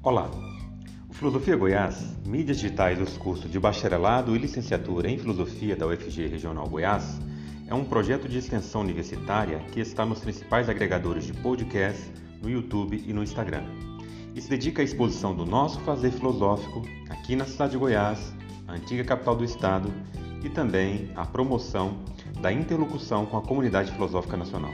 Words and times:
Olá! 0.00 0.30
O 1.10 1.12
Filosofia 1.12 1.56
Goiás, 1.56 2.16
mídias 2.24 2.60
digitais 2.60 2.96
dos 2.96 3.18
cursos 3.18 3.50
de 3.50 3.58
bacharelado 3.58 4.34
e 4.34 4.38
licenciatura 4.38 5.10
em 5.10 5.18
Filosofia 5.18 5.74
da 5.74 5.88
UFG 5.88 6.28
Regional 6.28 6.68
Goiás, 6.68 7.18
é 7.66 7.74
um 7.74 7.84
projeto 7.84 8.28
de 8.28 8.38
extensão 8.38 8.82
universitária 8.82 9.58
que 9.72 9.80
está 9.80 10.06
nos 10.06 10.20
principais 10.20 10.68
agregadores 10.68 11.26
de 11.26 11.32
podcast, 11.32 12.00
no 12.40 12.48
YouTube 12.48 13.02
e 13.04 13.12
no 13.12 13.24
Instagram. 13.24 13.64
E 14.36 14.40
se 14.40 14.48
dedica 14.48 14.82
à 14.82 14.84
exposição 14.84 15.34
do 15.34 15.44
nosso 15.44 15.80
fazer 15.80 16.12
filosófico 16.12 16.84
aqui 17.10 17.34
na 17.34 17.44
cidade 17.44 17.72
de 17.72 17.78
Goiás, 17.78 18.32
a 18.68 18.74
antiga 18.74 19.02
capital 19.02 19.34
do 19.34 19.44
estado, 19.44 19.92
e 20.44 20.48
também 20.48 21.10
à 21.16 21.26
promoção 21.26 21.98
da 22.40 22.52
interlocução 22.52 23.26
com 23.26 23.36
a 23.36 23.42
comunidade 23.42 23.90
filosófica 23.90 24.36
nacional. 24.36 24.70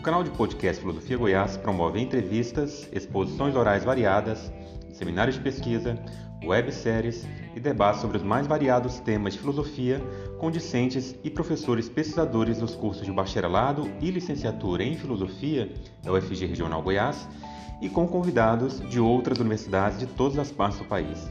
O 0.00 0.02
canal 0.02 0.24
de 0.24 0.30
podcast 0.30 0.80
Filosofia 0.80 1.18
Goiás 1.18 1.58
promove 1.58 2.00
entrevistas, 2.00 2.88
exposições 2.90 3.54
orais 3.54 3.84
variadas, 3.84 4.50
seminários 4.94 5.36
de 5.36 5.42
pesquisa, 5.42 6.02
webséries 6.42 7.28
e 7.54 7.60
debates 7.60 8.00
sobre 8.00 8.16
os 8.16 8.22
mais 8.22 8.46
variados 8.46 8.98
temas 9.00 9.34
de 9.34 9.40
filosofia 9.40 10.00
com 10.38 10.50
discentes 10.50 11.14
e 11.22 11.28
professores 11.28 11.86
pesquisadores 11.86 12.56
dos 12.56 12.74
cursos 12.74 13.04
de 13.04 13.12
bacharelado 13.12 13.90
e 14.00 14.10
licenciatura 14.10 14.82
em 14.82 14.96
filosofia 14.96 15.70
da 16.02 16.14
UFG 16.14 16.46
Regional 16.46 16.80
Goiás 16.80 17.28
e 17.82 17.90
com 17.90 18.08
convidados 18.08 18.80
de 18.88 18.98
outras 18.98 19.38
universidades 19.38 19.98
de 19.98 20.06
todas 20.06 20.38
as 20.38 20.50
partes 20.50 20.78
do 20.78 20.86
país. 20.86 21.30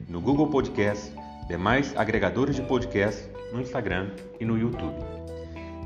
no 0.11 0.19
Google 0.19 0.47
Podcast, 0.47 1.13
demais 1.47 1.95
agregadores 1.95 2.57
de 2.57 2.61
podcast, 2.61 3.29
no 3.53 3.61
Instagram 3.61 4.09
e 4.41 4.45
no 4.45 4.57
YouTube. 4.57 4.93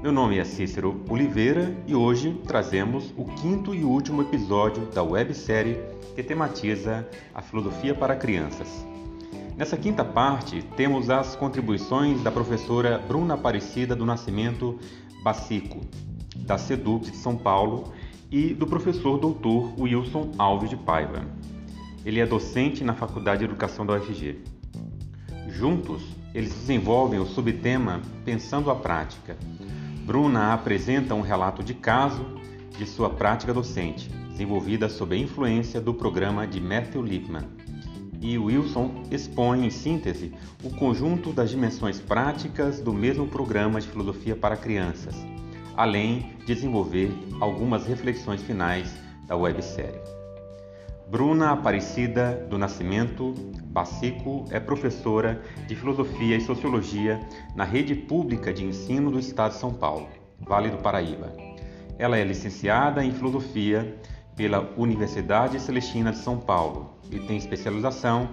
Meu 0.01 0.11
nome 0.11 0.39
é 0.39 0.43
Cícero 0.43 0.99
Oliveira 1.07 1.71
e 1.85 1.93
hoje 1.93 2.33
trazemos 2.47 3.13
o 3.15 3.25
quinto 3.25 3.75
e 3.75 3.83
último 3.83 4.23
episódio 4.23 4.87
da 4.87 5.03
websérie 5.03 5.77
que 6.15 6.23
tematiza 6.23 7.07
a 7.35 7.41
filosofia 7.43 7.93
para 7.93 8.15
crianças. 8.15 8.67
Nessa 9.55 9.77
quinta 9.77 10.03
parte, 10.03 10.63
temos 10.75 11.11
as 11.11 11.35
contribuições 11.35 12.23
da 12.23 12.31
professora 12.31 12.97
Bruna 12.97 13.35
Aparecida 13.35 13.95
do 13.95 14.07
Nascimento 14.07 14.79
Bacico, 15.23 15.81
da 16.35 16.57
SEDUP 16.57 17.11
de 17.11 17.17
São 17.17 17.37
Paulo 17.37 17.93
e 18.31 18.55
do 18.55 18.65
professor 18.65 19.19
doutor 19.19 19.79
Wilson 19.79 20.31
Alves 20.39 20.71
de 20.71 20.77
Paiva. 20.77 21.23
Ele 22.05 22.19
é 22.19 22.25
docente 22.25 22.83
na 22.83 22.93
Faculdade 22.93 23.39
de 23.39 23.45
Educação 23.45 23.83
da 23.83 23.95
UFG. 23.95 24.37
Juntos, 25.49 26.03
eles 26.35 26.53
desenvolvem 26.53 27.19
o 27.19 27.25
subtema 27.25 27.99
Pensando 28.23 28.69
a 28.69 28.75
Prática. 28.75 29.35
Bruna 30.05 30.53
apresenta 30.53 31.15
um 31.15 31.21
relato 31.21 31.63
de 31.63 31.73
caso 31.73 32.23
de 32.77 32.85
sua 32.85 33.09
prática 33.09 33.51
docente, 33.51 34.07
desenvolvida 34.29 34.87
sob 34.87 35.15
a 35.15 35.17
influência 35.17 35.81
do 35.81 35.95
programa 35.95 36.45
de 36.45 36.61
Matthew 36.61 37.01
Lipman. 37.01 37.49
E 38.21 38.37
Wilson 38.37 39.03
expõe, 39.09 39.65
em 39.65 39.71
síntese, 39.71 40.31
o 40.63 40.69
conjunto 40.69 41.33
das 41.33 41.49
dimensões 41.49 41.99
práticas 41.99 42.79
do 42.79 42.93
mesmo 42.93 43.27
programa 43.27 43.81
de 43.81 43.87
filosofia 43.87 44.35
para 44.35 44.55
crianças, 44.55 45.15
além 45.75 46.33
de 46.45 46.53
desenvolver 46.53 47.11
algumas 47.39 47.87
reflexões 47.87 48.43
finais 48.43 48.93
da 49.27 49.35
websérie. 49.35 50.14
Bruna 51.09 51.51
Aparecida 51.51 52.45
do 52.49 52.57
Nascimento 52.57 53.33
Bacico 53.67 54.45
é 54.49 54.59
professora 54.59 55.41
de 55.67 55.75
Filosofia 55.75 56.35
e 56.35 56.41
Sociologia 56.41 57.19
na 57.55 57.63
Rede 57.63 57.93
Pública 57.93 58.51
de 58.51 58.65
Ensino 58.65 59.11
do 59.11 59.19
Estado 59.19 59.51
de 59.51 59.59
São 59.59 59.71
Paulo, 59.71 60.07
Vale 60.39 60.69
do 60.69 60.77
Paraíba. 60.77 61.31
Ela 61.99 62.17
é 62.17 62.23
licenciada 62.23 63.03
em 63.03 63.11
Filosofia 63.11 63.95
pela 64.35 64.73
Universidade 64.75 65.59
Celestina 65.59 66.11
de 66.11 66.17
São 66.17 66.37
Paulo 66.37 66.97
e 67.11 67.19
tem 67.19 67.37
especialização 67.37 68.29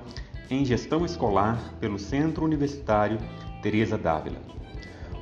em 0.51 0.65
Gestão 0.65 1.05
Escolar 1.05 1.75
pelo 1.79 1.99
Centro 1.99 2.45
Universitário 2.45 3.19
Teresa 3.63 3.99
Dávila. 3.99 4.41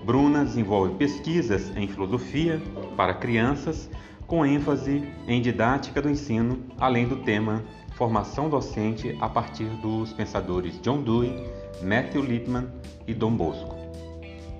Bruna 0.04 0.44
desenvolve 0.44 0.94
pesquisas 0.94 1.74
em 1.76 1.86
filosofia 1.88 2.60
para 2.96 3.14
crianças, 3.14 3.90
com 4.30 4.46
ênfase 4.46 5.02
em 5.26 5.42
didática 5.42 6.00
do 6.00 6.08
ensino, 6.08 6.60
além 6.78 7.08
do 7.08 7.16
tema 7.16 7.64
formação 7.94 8.48
docente 8.48 9.18
a 9.20 9.28
partir 9.28 9.64
dos 9.82 10.12
pensadores 10.12 10.80
John 10.80 11.02
Dewey, 11.02 11.50
Matthew 11.82 12.22
Lipman 12.22 12.68
e 13.08 13.12
Dom 13.12 13.32
Bosco. 13.32 13.74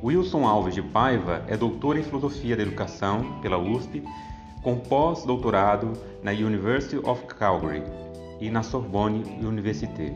Wilson 0.03 0.45
Alves 0.45 0.75
de 0.75 0.83
Paiva 0.83 1.45
é 1.47 1.57
doutor 1.57 1.97
em 1.97 2.03
filosofia 2.03 2.57
da 2.57 2.65
educação 2.65 3.41
pela 3.41 3.59
USP, 3.59 4.03
com 4.61 4.77
pós-doutorado 4.77 5.93
na 6.21 6.33
University 6.33 6.97
of 7.09 7.25
Calgary 7.27 7.85
e 8.41 8.51
na 8.51 8.65
Sorbonne 8.65 9.23
Université. 9.41 10.13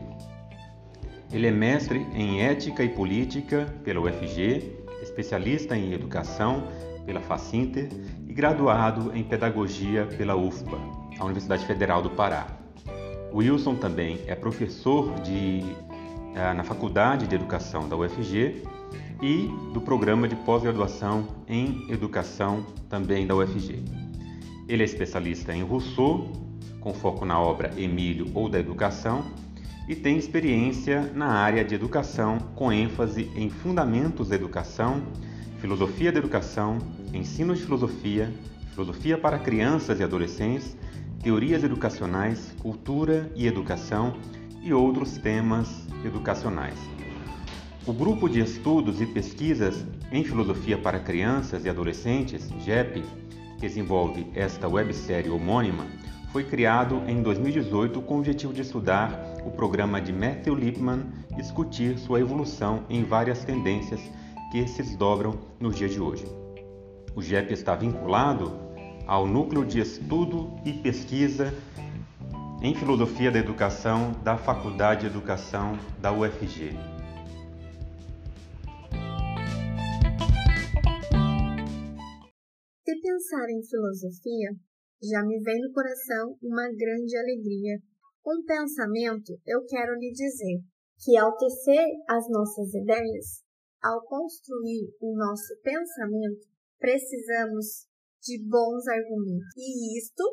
Ele 1.31 1.47
é 1.47 1.51
mestre 1.51 2.05
em 2.13 2.41
ética 2.41 2.83
e 2.83 2.89
política 2.89 3.73
pela 3.85 4.01
UFG 4.01 4.83
especialista 5.01 5.77
em 5.77 5.93
educação 5.93 6.67
pela 7.05 7.21
Facinter 7.21 7.89
e 8.27 8.33
graduado 8.33 9.11
em 9.13 9.23
pedagogia 9.23 10.05
pela 10.17 10.35
UFPA, 10.35 10.77
a 11.19 11.23
Universidade 11.23 11.65
Federal 11.65 12.01
do 12.01 12.09
Pará. 12.09 12.47
Wilson 13.33 13.75
também 13.75 14.19
é 14.27 14.35
professor 14.35 15.13
de, 15.21 15.61
eh, 16.35 16.53
na 16.53 16.63
Faculdade 16.63 17.27
de 17.27 17.35
Educação 17.35 17.87
da 17.87 17.95
UFG 17.95 18.63
e 19.21 19.49
do 19.73 19.81
programa 19.81 20.27
de 20.27 20.35
pós-graduação 20.37 21.27
em 21.47 21.85
educação 21.91 22.65
também 22.89 23.27
da 23.27 23.35
UFG. 23.35 23.83
Ele 24.67 24.81
é 24.81 24.85
especialista 24.85 25.53
em 25.53 25.63
Rousseau, 25.63 26.31
com 26.79 26.93
foco 26.93 27.25
na 27.25 27.39
obra 27.39 27.71
Emílio 27.77 28.31
ou 28.33 28.49
da 28.49 28.59
Educação, 28.59 29.23
e 29.87 29.95
tem 29.95 30.17
experiência 30.17 31.11
na 31.13 31.27
área 31.27 31.63
de 31.63 31.75
educação, 31.75 32.39
com 32.55 32.71
ênfase 32.71 33.29
em 33.35 33.49
fundamentos 33.49 34.29
da 34.29 34.35
educação, 34.35 35.03
filosofia 35.59 36.11
da 36.11 36.19
educação, 36.19 36.79
ensino 37.13 37.55
de 37.55 37.61
filosofia, 37.61 38.33
filosofia 38.71 39.17
para 39.17 39.39
crianças 39.39 39.99
e 39.99 40.03
adolescentes, 40.03 40.75
teorias 41.23 41.63
educacionais, 41.63 42.53
cultura 42.61 43.31
e 43.35 43.47
educação 43.47 44.15
e 44.61 44.73
outros 44.73 45.17
temas 45.17 45.87
educacionais. 46.03 46.77
O 47.85 47.93
grupo 47.93 48.27
de 48.27 48.39
estudos 48.39 48.99
e 48.99 49.05
pesquisas 49.05 49.85
em 50.11 50.23
filosofia 50.23 50.77
para 50.77 50.99
crianças 50.99 51.65
e 51.65 51.69
adolescentes, 51.69 52.49
GEP, 52.63 53.03
que 53.57 53.61
desenvolve 53.61 54.27
esta 54.35 54.67
websérie 54.67 55.29
homônima, 55.29 55.85
foi 56.31 56.43
criado 56.43 57.01
em 57.07 57.21
2018 57.21 58.01
com 58.01 58.15
o 58.15 58.19
objetivo 58.19 58.53
de 58.53 58.61
estudar 58.61 59.35
o 59.45 59.51
programa 59.51 60.01
de 60.01 60.11
Matthew 60.11 60.55
Lipman 60.55 61.05
discutir 61.35 61.97
sua 61.97 62.19
evolução 62.19 62.83
em 62.89 63.03
várias 63.03 63.45
tendências 63.45 64.01
que 64.51 64.67
se 64.67 64.83
desdobram 64.83 65.39
nos 65.59 65.75
dias 65.75 65.91
de 65.91 65.99
hoje. 65.99 66.25
O 67.15 67.21
GEP 67.21 67.53
está 67.53 67.75
vinculado 67.75 68.51
ao 69.07 69.27
Núcleo 69.27 69.65
de 69.65 69.79
Estudo 69.79 70.59
e 70.65 70.73
Pesquisa 70.73 71.53
em 72.61 72.73
Filosofia 72.75 73.31
da 73.31 73.39
Educação 73.39 74.11
da 74.23 74.37
Faculdade 74.37 75.01
de 75.01 75.07
Educação 75.07 75.77
da 76.01 76.11
UFG. 76.11 76.71
Se 82.83 83.01
pensar 83.01 83.49
em 83.49 83.63
filosofia, 83.63 84.51
já 85.01 85.23
me 85.23 85.39
vem 85.41 85.61
no 85.61 85.71
coração 85.71 86.37
uma 86.41 86.63
grande 86.63 87.17
alegria 87.17 87.79
um 88.25 88.43
pensamento, 88.43 89.39
eu 89.45 89.63
quero 89.65 89.93
lhe 89.99 90.11
dizer 90.11 90.59
que 90.97 91.15
ao 91.15 91.37
tecer 91.37 91.85
as 92.09 92.27
nossas 92.29 92.73
ideias, 92.73 93.43
ao 93.85 94.03
construir 94.03 94.89
o 94.99 95.15
nosso 95.15 95.61
pensamento, 95.61 96.47
precisamos 96.79 97.85
de 98.23 98.43
bons 98.49 98.87
argumentos. 98.87 99.53
E 99.55 99.99
isto 99.99 100.23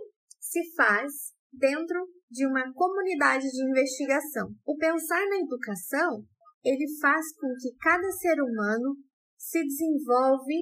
se 0.41 0.75
faz 0.75 1.13
dentro 1.53 2.09
de 2.31 2.47
uma 2.47 2.73
comunidade 2.73 3.47
de 3.51 3.63
investigação. 3.69 4.49
O 4.67 4.75
pensar 4.79 5.23
na 5.29 5.37
educação, 5.37 6.25
ele 6.65 6.87
faz 6.99 7.35
com 7.37 7.49
que 7.61 7.77
cada 7.79 8.11
ser 8.13 8.41
humano 8.41 8.97
se 9.37 9.63
desenvolve 9.63 10.55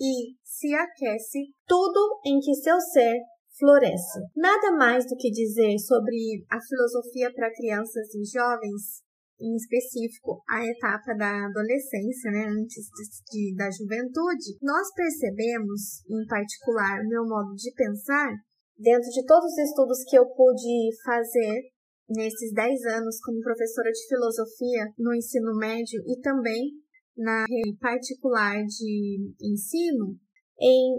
e 0.00 0.34
se 0.42 0.74
aquece 0.74 1.54
tudo 1.64 2.20
em 2.26 2.40
que 2.40 2.54
seu 2.56 2.80
ser 2.80 3.20
floresce. 3.56 4.18
Nada 4.34 4.72
mais 4.72 5.06
do 5.06 5.16
que 5.16 5.30
dizer 5.30 5.78
sobre 5.78 6.44
a 6.50 6.58
filosofia 6.60 7.32
para 7.32 7.54
crianças 7.54 8.12
e 8.14 8.24
jovens, 8.24 9.02
em 9.42 9.56
específico 9.56 10.40
a 10.48 10.64
etapa 10.64 11.14
da 11.18 11.46
adolescência, 11.46 12.30
né, 12.30 12.46
antes 12.46 12.86
de, 12.86 13.50
de, 13.50 13.56
da 13.56 13.68
juventude, 13.70 14.56
nós 14.62 14.86
percebemos, 14.94 16.06
em 16.08 16.24
particular, 16.26 17.02
meu 17.04 17.26
modo 17.26 17.54
de 17.54 17.72
pensar, 17.74 18.30
dentro 18.78 19.10
de 19.10 19.26
todos 19.26 19.52
os 19.52 19.58
estudos 19.58 20.04
que 20.08 20.16
eu 20.16 20.26
pude 20.26 20.90
fazer 21.04 21.60
nesses 22.08 22.52
10 22.52 22.84
anos 22.96 23.18
como 23.20 23.40
professora 23.40 23.90
de 23.90 24.06
filosofia 24.08 24.86
no 24.98 25.14
ensino 25.14 25.56
médio 25.56 26.00
e 26.06 26.20
também 26.20 26.70
na 27.16 27.44
rede 27.44 27.76
particular 27.78 28.62
de 28.64 29.34
ensino, 29.40 30.16
em 30.60 30.94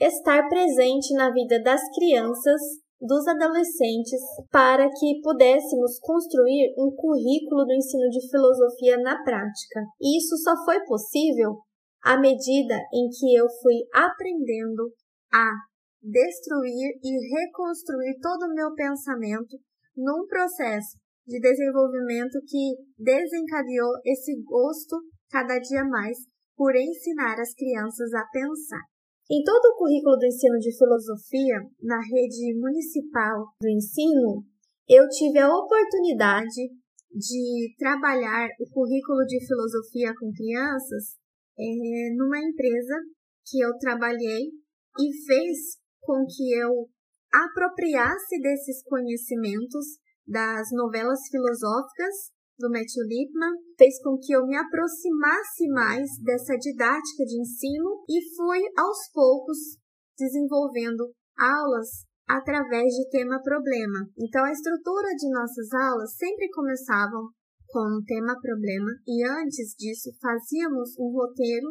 estar 0.00 0.48
presente 0.48 1.14
na 1.14 1.32
vida 1.32 1.62
das 1.62 1.80
crianças, 1.94 2.60
dos 3.02 3.26
adolescentes, 3.26 4.20
para 4.50 4.88
que 4.88 5.20
pudéssemos 5.22 5.98
construir 6.00 6.72
um 6.78 6.94
currículo 6.94 7.66
do 7.66 7.74
ensino 7.74 8.08
de 8.08 8.30
filosofia 8.30 8.96
na 8.98 9.20
prática. 9.24 9.80
E 10.00 10.18
isso 10.18 10.36
só 10.38 10.54
foi 10.64 10.78
possível 10.84 11.58
à 12.00 12.16
medida 12.18 12.76
em 12.94 13.08
que 13.08 13.34
eu 13.34 13.46
fui 13.60 13.74
aprendendo 13.92 14.92
a 15.32 15.50
destruir 16.00 16.94
e 17.02 17.40
reconstruir 17.40 18.18
todo 18.20 18.46
o 18.46 18.54
meu 18.54 18.72
pensamento 18.74 19.56
num 19.96 20.26
processo 20.26 20.96
de 21.26 21.40
desenvolvimento 21.40 22.38
que 22.46 22.76
desencadeou 22.98 23.92
esse 24.04 24.40
gosto 24.42 24.96
cada 25.30 25.58
dia 25.58 25.84
mais 25.84 26.18
por 26.56 26.74
ensinar 26.76 27.40
as 27.40 27.54
crianças 27.54 28.12
a 28.14 28.24
pensar. 28.32 28.91
Em 29.32 29.42
todo 29.42 29.64
o 29.72 29.76
currículo 29.78 30.18
do 30.18 30.26
ensino 30.26 30.58
de 30.58 30.76
filosofia, 30.76 31.56
na 31.80 31.96
rede 31.96 32.52
municipal 32.60 33.46
do 33.62 33.66
ensino, 33.66 34.44
eu 34.86 35.08
tive 35.08 35.38
a 35.38 35.48
oportunidade 35.48 36.68
de 37.10 37.74
trabalhar 37.78 38.46
o 38.60 38.68
currículo 38.68 39.24
de 39.24 39.40
filosofia 39.46 40.12
com 40.20 40.30
crianças 40.36 41.16
é, 41.58 42.14
numa 42.14 42.38
empresa 42.40 42.94
que 43.48 43.58
eu 43.64 43.72
trabalhei 43.78 44.52
e 45.00 45.24
fez 45.24 45.78
com 46.02 46.26
que 46.26 46.52
eu 46.52 46.90
apropriasse 47.32 48.38
desses 48.38 48.82
conhecimentos 48.84 49.96
das 50.26 50.68
novelas 50.72 51.20
filosóficas 51.30 52.32
do 52.58 52.70
Matthew 52.70 53.04
Lipman, 53.06 53.54
fez 53.78 54.00
com 54.02 54.18
que 54.18 54.32
eu 54.32 54.46
me 54.46 54.56
aproximasse 54.56 55.68
mais 55.68 56.08
dessa 56.22 56.56
didática 56.56 57.24
de 57.24 57.40
ensino 57.40 58.04
e 58.08 58.34
fui 58.36 58.60
aos 58.76 59.10
poucos 59.12 59.58
desenvolvendo 60.18 61.10
aulas 61.38 62.04
através 62.28 62.92
de 62.94 63.08
tema-problema. 63.10 64.06
Então, 64.18 64.44
a 64.44 64.52
estrutura 64.52 65.08
de 65.16 65.30
nossas 65.30 65.72
aulas 65.72 66.14
sempre 66.16 66.48
começavam 66.50 67.28
com 67.68 67.98
um 67.98 68.04
tema-problema 68.04 68.90
e 69.06 69.24
antes 69.26 69.74
disso 69.76 70.10
fazíamos 70.20 70.96
um 70.98 71.10
roteiro 71.10 71.68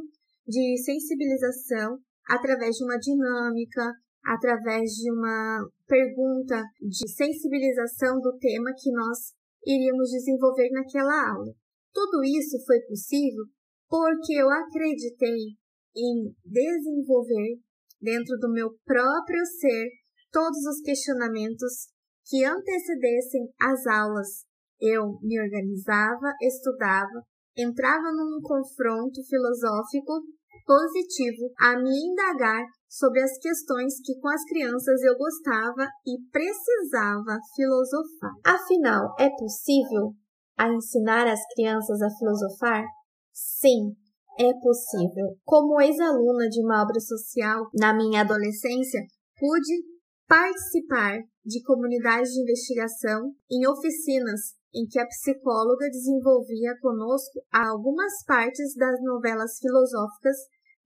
de 0.47 0.77
sensibilização 0.83 1.99
através 2.27 2.75
de 2.75 2.83
uma 2.83 2.97
dinâmica, 2.97 3.93
através 4.25 4.91
de 4.91 5.11
uma 5.11 5.67
pergunta 5.87 6.63
de 6.81 7.09
sensibilização 7.09 8.19
do 8.19 8.37
tema 8.37 8.71
que 8.77 8.91
nós 8.91 9.33
iríamos 9.65 10.09
desenvolver 10.09 10.69
naquela 10.71 11.31
aula. 11.33 11.53
Tudo 11.93 12.23
isso 12.23 12.57
foi 12.65 12.79
possível 12.81 13.45
porque 13.89 14.33
eu 14.33 14.49
acreditei 14.49 15.57
em 15.95 16.33
desenvolver 16.45 17.59
dentro 18.01 18.37
do 18.39 18.51
meu 18.51 18.69
próprio 18.85 19.45
ser 19.45 19.89
todos 20.31 20.65
os 20.65 20.81
questionamentos 20.81 21.89
que 22.25 22.45
antecedessem 22.45 23.49
as 23.61 23.85
aulas. 23.85 24.45
Eu 24.79 25.19
me 25.21 25.39
organizava, 25.39 26.33
estudava, 26.41 27.21
entrava 27.57 28.11
num 28.13 28.39
confronto 28.41 29.21
filosófico 29.27 30.23
positivo 30.65 31.51
a 31.59 31.77
me 31.77 31.89
indagar 31.89 32.65
sobre 32.89 33.21
as 33.21 33.37
questões 33.37 33.93
que 34.03 34.19
com 34.19 34.29
as 34.29 34.43
crianças 34.45 35.01
eu 35.01 35.17
gostava 35.17 35.87
e 36.05 36.17
precisava 36.31 37.39
filosofar. 37.55 38.31
Afinal, 38.43 39.15
é 39.19 39.29
possível 39.29 40.13
a 40.57 40.67
ensinar 40.69 41.27
as 41.27 41.39
crianças 41.55 42.01
a 42.01 42.09
filosofar? 42.19 42.83
Sim, 43.33 43.95
é 44.37 44.53
possível. 44.59 45.37
Como 45.43 45.81
ex-aluna 45.81 46.49
de 46.49 46.61
uma 46.61 46.83
obra 46.83 46.99
social 46.99 47.67
na 47.73 47.93
minha 47.93 48.21
adolescência, 48.21 49.01
pude 49.39 49.83
participar 50.27 51.19
de 51.45 51.61
comunidades 51.63 52.31
de 52.31 52.41
investigação 52.41 53.33
em 53.49 53.67
oficinas 53.67 54.60
em 54.73 54.85
que 54.87 54.99
a 54.99 55.05
psicóloga 55.05 55.89
desenvolvia 55.89 56.77
conosco 56.81 57.41
algumas 57.51 58.23
partes 58.25 58.75
das 58.75 59.01
novelas 59.01 59.57
filosóficas 59.59 60.37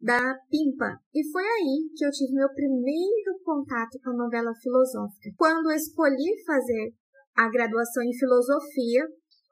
da 0.02 0.36
Pimpa. 0.50 1.00
E 1.14 1.24
foi 1.32 1.44
aí 1.44 1.90
que 1.96 2.06
eu 2.06 2.12
tive 2.12 2.34
meu 2.34 2.50
primeiro 2.54 3.40
contato 3.44 3.98
com 4.04 4.12
a 4.12 4.18
novela 4.18 4.54
filosófica. 4.62 5.32
Quando 5.38 5.72
escolhi 5.72 6.44
fazer 6.46 6.94
a 7.36 7.50
graduação 7.50 8.04
em 8.04 8.18
filosofia, 8.18 9.08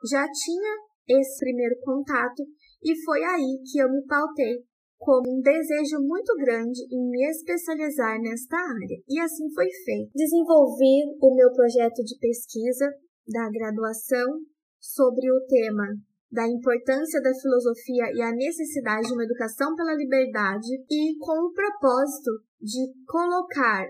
já 0.10 0.26
tinha 0.32 0.78
esse 1.08 1.40
primeiro 1.40 1.76
contato 1.82 2.44
e 2.84 2.96
foi 3.04 3.24
aí 3.24 3.60
que 3.72 3.80
eu 3.80 3.90
me 3.90 4.06
pautei 4.06 4.64
com 4.98 5.22
um 5.28 5.42
desejo 5.42 6.00
muito 6.00 6.34
grande 6.38 6.80
em 6.90 7.10
me 7.10 7.30
especializar 7.30 8.20
nesta 8.22 8.56
área. 8.56 8.98
E 9.08 9.20
assim 9.20 9.52
foi 9.54 9.68
feito. 9.84 10.12
Desenvolvi 10.16 11.04
o 11.22 11.36
meu 11.36 11.52
projeto 11.52 12.02
de 12.04 12.18
pesquisa 12.20 12.90
da 13.28 13.50
graduação 13.50 14.40
sobre 14.80 15.32
o 15.32 15.46
tema 15.48 15.86
da 16.32 16.48
importância 16.48 17.22
da 17.22 17.32
filosofia 17.34 18.12
e 18.16 18.22
a 18.22 18.32
necessidade 18.32 19.08
de 19.08 19.14
uma 19.14 19.24
educação 19.24 19.76
pela 19.76 19.94
liberdade 19.94 20.68
e 20.90 21.16
com 21.20 21.46
o 21.46 21.54
propósito 21.54 22.32
de 22.60 22.92
colocar 23.06 23.86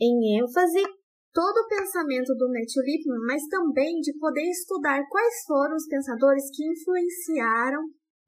em 0.00 0.38
ênfase 0.38 0.80
todo 1.32 1.58
o 1.58 1.68
pensamento 1.68 2.34
do 2.34 2.48
Matthew 2.48 2.82
Lipman, 2.84 3.26
mas 3.26 3.42
também 3.48 3.98
de 4.00 4.16
poder 4.18 4.48
estudar 4.48 5.02
quais 5.08 5.42
foram 5.44 5.74
os 5.74 5.88
pensadores 5.88 6.44
que 6.54 6.64
influenciaram 6.64 7.82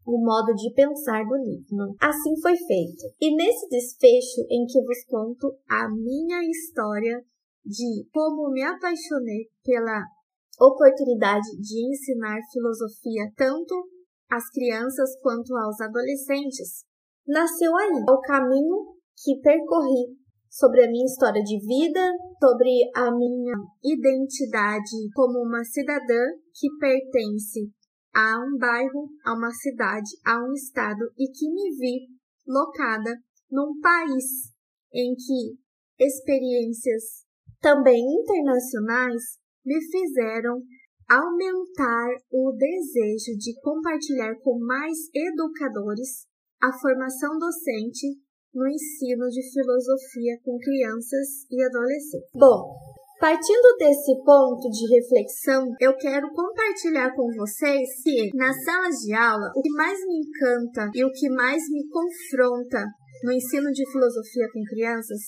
o 0.05 0.19
modo 0.19 0.53
de 0.55 0.73
pensar 0.75 1.25
do 1.25 1.37
Lipman. 1.37 1.95
Assim 2.01 2.41
foi 2.43 2.57
feito. 2.57 3.15
E 3.21 3.37
nesse 3.37 3.69
desfecho 3.69 4.43
em 4.51 4.67
que 4.67 4.83
vos 4.83 5.05
conto 5.07 5.57
a 5.69 5.89
minha 5.89 6.43
história 6.51 7.23
de 7.65 8.09
como 8.13 8.51
me 8.51 8.63
apaixonei 8.63 9.49
pela 9.63 10.03
oportunidade 10.61 11.49
de 11.59 11.89
ensinar 11.89 12.39
filosofia 12.53 13.31
tanto 13.37 13.75
às 14.31 14.49
crianças 14.51 15.19
quanto 15.21 15.57
aos 15.57 15.81
adolescentes, 15.81 16.85
nasceu 17.27 17.75
aí. 17.77 18.05
O 18.09 18.21
caminho 18.21 18.95
que 19.17 19.41
percorri 19.41 20.17
sobre 20.49 20.85
a 20.85 20.91
minha 20.91 21.07
história 21.07 21.43
de 21.43 21.59
vida, 21.59 22.13
sobre 22.39 22.71
a 22.95 23.11
minha 23.11 23.55
identidade 23.83 25.11
como 25.15 25.41
uma 25.41 25.65
cidadã 25.65 26.27
que 26.55 26.69
pertence 26.79 27.71
a 28.15 28.39
um 28.41 28.59
bairro, 28.59 29.09
a 29.25 29.35
uma 29.35 29.51
cidade, 29.53 30.11
a 30.27 30.45
um 30.45 30.53
estado 30.53 31.11
e 31.17 31.31
que 31.31 31.49
me 31.49 31.77
vi 31.77 32.09
locada 32.47 33.17
num 33.51 33.79
país 33.81 34.51
em 34.93 35.15
que 35.15 36.05
experiências 36.05 37.25
também 37.61 38.01
internacionais 38.01 39.40
me 39.65 39.79
fizeram 39.91 40.63
aumentar 41.09 42.09
o 42.31 42.53
desejo 42.53 43.37
de 43.37 43.59
compartilhar 43.61 44.35
com 44.43 44.59
mais 44.61 44.97
educadores 45.15 46.27
a 46.63 46.71
formação 46.79 47.37
docente 47.39 48.07
no 48.55 48.67
ensino 48.69 49.29
de 49.29 49.43
filosofia 49.53 50.39
com 50.45 50.57
crianças 50.59 51.47
e 51.51 51.63
adolescentes. 51.65 52.31
Bom, 52.35 52.77
partindo 53.19 53.77
desse 53.79 54.15
ponto 54.25 54.69
de 54.71 54.95
reflexão, 54.95 55.67
eu 55.81 55.97
quero 55.97 56.31
compartilhar 56.33 57.15
com 57.15 57.27
vocês 57.37 57.89
que 58.03 58.31
nas 58.35 58.63
salas 58.65 58.97
de 58.97 59.13
aula 59.15 59.51
o 59.57 59.63
que 59.63 59.71
mais 59.71 59.99
me 60.07 60.21
encanta 60.21 60.91
e 60.95 61.05
o 61.05 61.13
que 61.13 61.29
mais 61.31 61.63
me 61.71 61.89
confronta 61.89 62.85
no 63.25 63.33
ensino 63.33 63.71
de 63.73 63.91
filosofia 63.91 64.49
com 64.53 64.63
crianças 64.65 65.21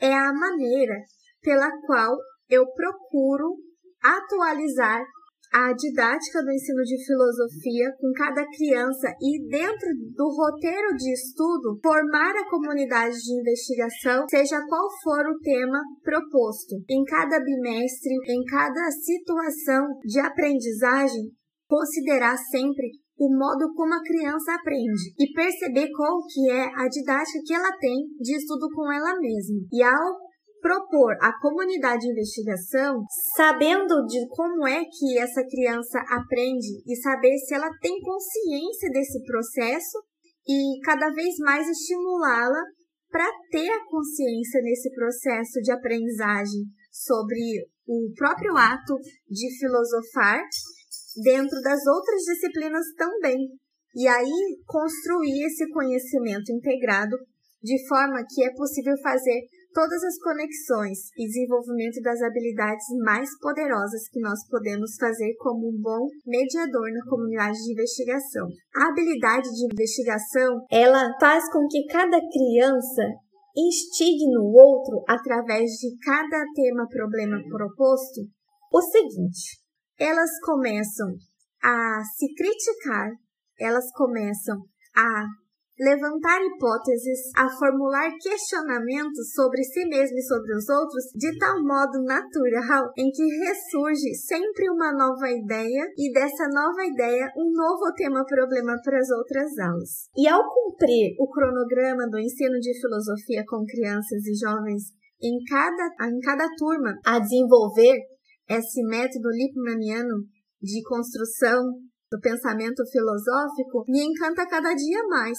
é 0.00 0.12
a 0.12 0.32
maneira 0.32 0.96
pela 1.42 1.70
qual 1.86 2.16
eu 2.48 2.66
procuro 2.72 3.56
atualizar 4.02 5.04
a 5.52 5.72
didática 5.72 6.42
do 6.44 6.52
ensino 6.52 6.82
de 6.82 7.04
filosofia 7.04 7.92
com 7.98 8.12
cada 8.12 8.46
criança 8.46 9.12
e, 9.20 9.48
dentro 9.48 9.88
do 10.14 10.28
roteiro 10.28 10.94
de 10.96 11.12
estudo, 11.12 11.76
formar 11.82 12.30
a 12.36 12.48
comunidade 12.48 13.16
de 13.16 13.40
investigação, 13.40 14.26
seja 14.28 14.64
qual 14.68 14.88
for 15.02 15.26
o 15.26 15.38
tema 15.40 15.80
proposto. 16.04 16.76
Em 16.88 17.02
cada 17.04 17.40
bimestre, 17.40 18.14
em 18.28 18.44
cada 18.44 18.90
situação 18.92 19.88
de 20.04 20.20
aprendizagem, 20.20 21.32
considerar 21.66 22.36
sempre 22.36 22.86
o 23.18 23.28
modo 23.36 23.74
como 23.74 23.92
a 23.92 24.02
criança 24.02 24.54
aprende 24.54 25.12
e 25.18 25.32
perceber 25.34 25.90
qual 25.94 26.24
que 26.26 26.50
é 26.50 26.64
a 26.74 26.88
didática 26.88 27.38
que 27.44 27.52
ela 27.52 27.76
tem 27.76 28.06
de 28.18 28.36
estudo 28.36 28.68
com 28.72 28.90
ela 28.90 29.18
mesma. 29.20 29.60
E 29.72 29.82
ao 29.82 30.29
propor 30.60 31.16
à 31.20 31.32
comunidade 31.40 32.02
de 32.02 32.10
investigação, 32.10 33.02
sabendo 33.36 34.04
de 34.06 34.26
como 34.28 34.66
é 34.66 34.84
que 34.84 35.18
essa 35.18 35.42
criança 35.44 35.98
aprende 36.08 36.82
e 36.86 36.96
saber 36.96 37.36
se 37.38 37.54
ela 37.54 37.70
tem 37.80 38.00
consciência 38.00 38.90
desse 38.90 39.22
processo 39.24 39.98
e 40.46 40.80
cada 40.84 41.10
vez 41.10 41.36
mais 41.38 41.68
estimulá-la 41.68 42.62
para 43.10 43.28
ter 43.50 43.68
a 43.68 43.84
consciência 43.86 44.62
nesse 44.62 44.90
processo 44.94 45.60
de 45.62 45.72
aprendizagem 45.72 46.62
sobre 46.90 47.40
o 47.86 48.12
próprio 48.16 48.56
ato 48.56 48.96
de 49.28 49.58
filosofar 49.58 50.40
dentro 51.22 51.60
das 51.62 51.84
outras 51.86 52.22
disciplinas 52.22 52.86
também. 52.96 53.48
E 53.94 54.06
aí 54.06 54.58
construir 54.64 55.46
esse 55.46 55.68
conhecimento 55.70 56.52
integrado 56.52 57.16
de 57.62 57.76
forma 57.88 58.24
que 58.28 58.44
é 58.44 58.52
possível 58.54 58.94
fazer 59.02 59.40
todas 59.72 60.02
as 60.04 60.18
conexões 60.18 60.98
e 61.16 61.26
desenvolvimento 61.26 62.00
das 62.02 62.20
habilidades 62.22 62.86
mais 63.04 63.28
poderosas 63.38 64.08
que 64.08 64.20
nós 64.20 64.38
podemos 64.48 64.96
fazer 64.98 65.34
como 65.38 65.68
um 65.68 65.80
bom 65.80 66.08
mediador 66.26 66.90
na 66.92 67.04
comunidade 67.08 67.58
de 67.58 67.72
investigação. 67.72 68.46
A 68.76 68.88
habilidade 68.88 69.48
de 69.48 69.66
investigação, 69.72 70.64
ela 70.70 71.10
faz 71.20 71.50
com 71.52 71.66
que 71.68 71.86
cada 71.86 72.18
criança 72.18 73.02
instigue 73.56 74.26
no 74.32 74.44
outro, 74.44 75.02
através 75.08 75.70
de 75.72 75.96
cada 76.04 76.44
tema 76.54 76.86
problema 76.88 77.42
proposto, 77.48 78.20
o 78.72 78.80
seguinte: 78.80 79.58
elas 79.98 80.30
começam 80.44 81.14
a 81.62 82.02
se 82.16 82.32
criticar, 82.34 83.10
elas 83.58 83.90
começam 83.92 84.56
a 84.96 85.24
levantar 85.80 86.44
hipóteses, 86.44 87.32
a 87.34 87.48
formular 87.48 88.12
questionamentos 88.20 89.32
sobre 89.32 89.64
si 89.64 89.86
mesmo 89.86 90.18
e 90.18 90.22
sobre 90.22 90.54
os 90.54 90.68
outros 90.68 91.04
de 91.16 91.38
tal 91.38 91.56
modo 91.64 92.02
natural 92.04 92.92
em 92.98 93.10
que 93.10 93.24
ressurge 93.38 94.14
sempre 94.14 94.68
uma 94.68 94.92
nova 94.92 95.30
ideia 95.30 95.90
e 95.96 96.12
dessa 96.12 96.48
nova 96.48 96.84
ideia 96.84 97.32
um 97.34 97.50
novo 97.50 97.94
tema 97.94 98.22
problema 98.26 98.76
para 98.84 98.98
as 98.98 99.08
outras 99.10 99.58
aulas. 99.58 100.10
E 100.14 100.28
ao 100.28 100.42
cumprir 100.52 101.16
o 101.18 101.30
cronograma 101.30 102.06
do 102.10 102.18
ensino 102.18 102.60
de 102.60 102.78
filosofia 102.78 103.42
com 103.48 103.64
crianças 103.64 104.26
e 104.26 104.34
jovens 104.34 104.92
em 105.22 105.42
cada, 105.48 106.10
em 106.10 106.20
cada 106.20 106.46
turma 106.58 106.94
a 107.06 107.18
desenvolver 107.18 107.96
esse 108.50 108.82
método 108.82 109.30
Lippmanniano 109.30 110.24
de 110.60 110.82
construção 110.82 111.62
do 112.10 112.20
pensamento 112.20 112.84
filosófico 112.90 113.84
me 113.88 114.02
encanta 114.02 114.46
cada 114.46 114.74
dia 114.74 115.02
mais 115.08 115.38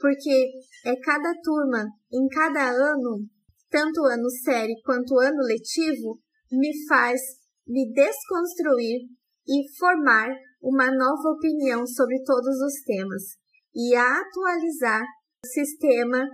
porque 0.00 0.50
é 0.84 0.96
cada 0.96 1.32
turma, 1.42 1.86
em 2.12 2.26
cada 2.28 2.70
ano, 2.70 3.26
tanto 3.68 4.02
ano 4.04 4.28
série 4.42 4.80
quanto 4.82 5.18
ano 5.18 5.42
letivo, 5.42 6.18
me 6.50 6.72
faz 6.88 7.20
me 7.66 7.92
desconstruir 7.92 9.02
e 9.46 9.78
formar 9.78 10.28
uma 10.60 10.90
nova 10.90 11.30
opinião 11.36 11.86
sobre 11.86 12.20
todos 12.24 12.60
os 12.60 12.82
temas 12.84 13.22
e 13.74 13.94
atualizar 13.94 15.02
o 15.44 15.46
sistema 15.46 16.26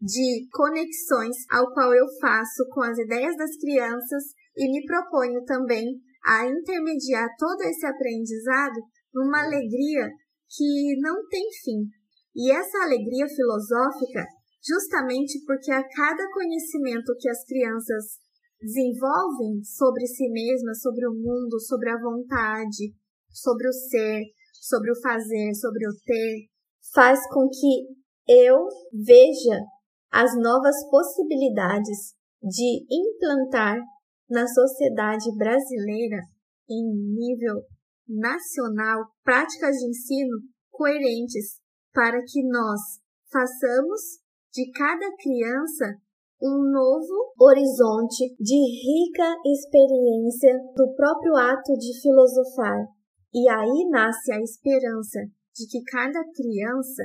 de 0.00 0.46
conexões 0.52 1.36
ao 1.50 1.72
qual 1.72 1.92
eu 1.92 2.06
faço 2.20 2.64
com 2.70 2.82
as 2.82 2.96
ideias 2.98 3.36
das 3.36 3.56
crianças 3.56 4.22
e 4.56 4.70
me 4.70 4.84
proponho 4.86 5.44
também 5.44 5.84
a 6.24 6.46
intermediar 6.46 7.28
todo 7.38 7.62
esse 7.62 7.84
aprendizado 7.84 8.80
numa 9.12 9.44
alegria 9.44 10.08
que 10.48 10.96
não 11.00 11.26
tem 11.28 11.42
fim, 11.64 11.88
e 12.34 12.50
essa 12.50 12.78
alegria 12.82 13.26
filosófica, 13.28 14.26
justamente 14.62 15.44
porque 15.46 15.70
a 15.70 15.86
cada 15.88 16.30
conhecimento 16.32 17.14
que 17.18 17.28
as 17.28 17.44
crianças 17.44 18.18
desenvolvem 18.60 19.62
sobre 19.62 20.06
si 20.06 20.28
mesmas, 20.30 20.80
sobre 20.80 21.06
o 21.06 21.14
mundo, 21.14 21.60
sobre 21.60 21.90
a 21.90 22.00
vontade, 22.00 22.94
sobre 23.30 23.68
o 23.68 23.72
ser, 23.72 24.22
sobre 24.60 24.90
o 24.90 25.00
fazer, 25.00 25.54
sobre 25.54 25.86
o 25.86 25.92
ter, 26.04 26.48
faz 26.92 27.20
com 27.28 27.48
que 27.48 28.04
eu 28.26 28.66
veja 28.92 29.60
as 30.10 30.34
novas 30.40 30.76
possibilidades 30.90 32.14
de 32.42 32.86
implantar 32.90 33.78
na 34.30 34.46
sociedade 34.46 35.34
brasileira, 35.36 36.20
em 36.68 36.84
nível 37.14 37.62
nacional, 38.08 39.04
práticas 39.22 39.76
de 39.76 39.88
ensino 39.88 40.38
coerentes 40.70 41.63
para 41.94 42.20
que 42.26 42.42
nós 42.46 42.80
façamos 43.30 44.00
de 44.52 44.70
cada 44.72 45.06
criança 45.16 45.96
um 46.42 46.70
novo 46.70 47.32
horizonte 47.40 48.34
de 48.38 48.54
rica 48.54 49.34
experiência 49.46 50.58
do 50.76 50.92
próprio 50.94 51.36
ato 51.36 51.72
de 51.74 52.00
filosofar. 52.02 52.84
E 53.32 53.48
aí 53.48 53.88
nasce 53.88 54.32
a 54.32 54.40
esperança 54.40 55.20
de 55.54 55.66
que 55.68 55.82
cada 55.84 56.20
criança 56.34 57.02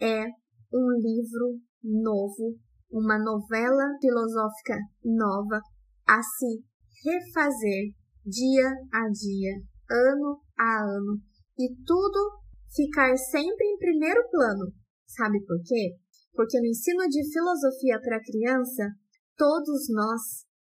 é 0.00 0.26
um 0.72 0.90
livro 1.00 1.58
novo, 1.82 2.58
uma 2.90 3.18
novela 3.18 3.96
filosófica 4.00 4.76
nova 5.04 5.60
a 6.06 6.20
se 6.22 6.62
refazer 7.04 7.94
dia 8.24 8.68
a 8.92 9.08
dia, 9.08 9.54
ano 9.90 10.40
a 10.58 10.84
ano, 10.84 11.20
e 11.58 11.68
tudo 11.84 12.43
ficar 12.74 13.16
sempre 13.16 13.66
em 13.66 13.78
primeiro 13.78 14.28
plano. 14.30 14.72
Sabe 15.06 15.40
por 15.44 15.60
quê? 15.64 15.96
Porque 16.32 16.58
no 16.58 16.66
ensino 16.66 17.08
de 17.08 17.32
filosofia 17.32 18.00
para 18.00 18.22
criança, 18.22 18.90
todos 19.36 19.88
nós 19.90 20.20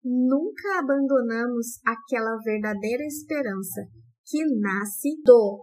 nunca 0.03 0.79
abandonamos 0.79 1.79
aquela 1.86 2.38
verdadeira 2.43 3.03
esperança 3.05 3.81
que 4.25 4.43
nasce 4.60 5.10
do 5.24 5.62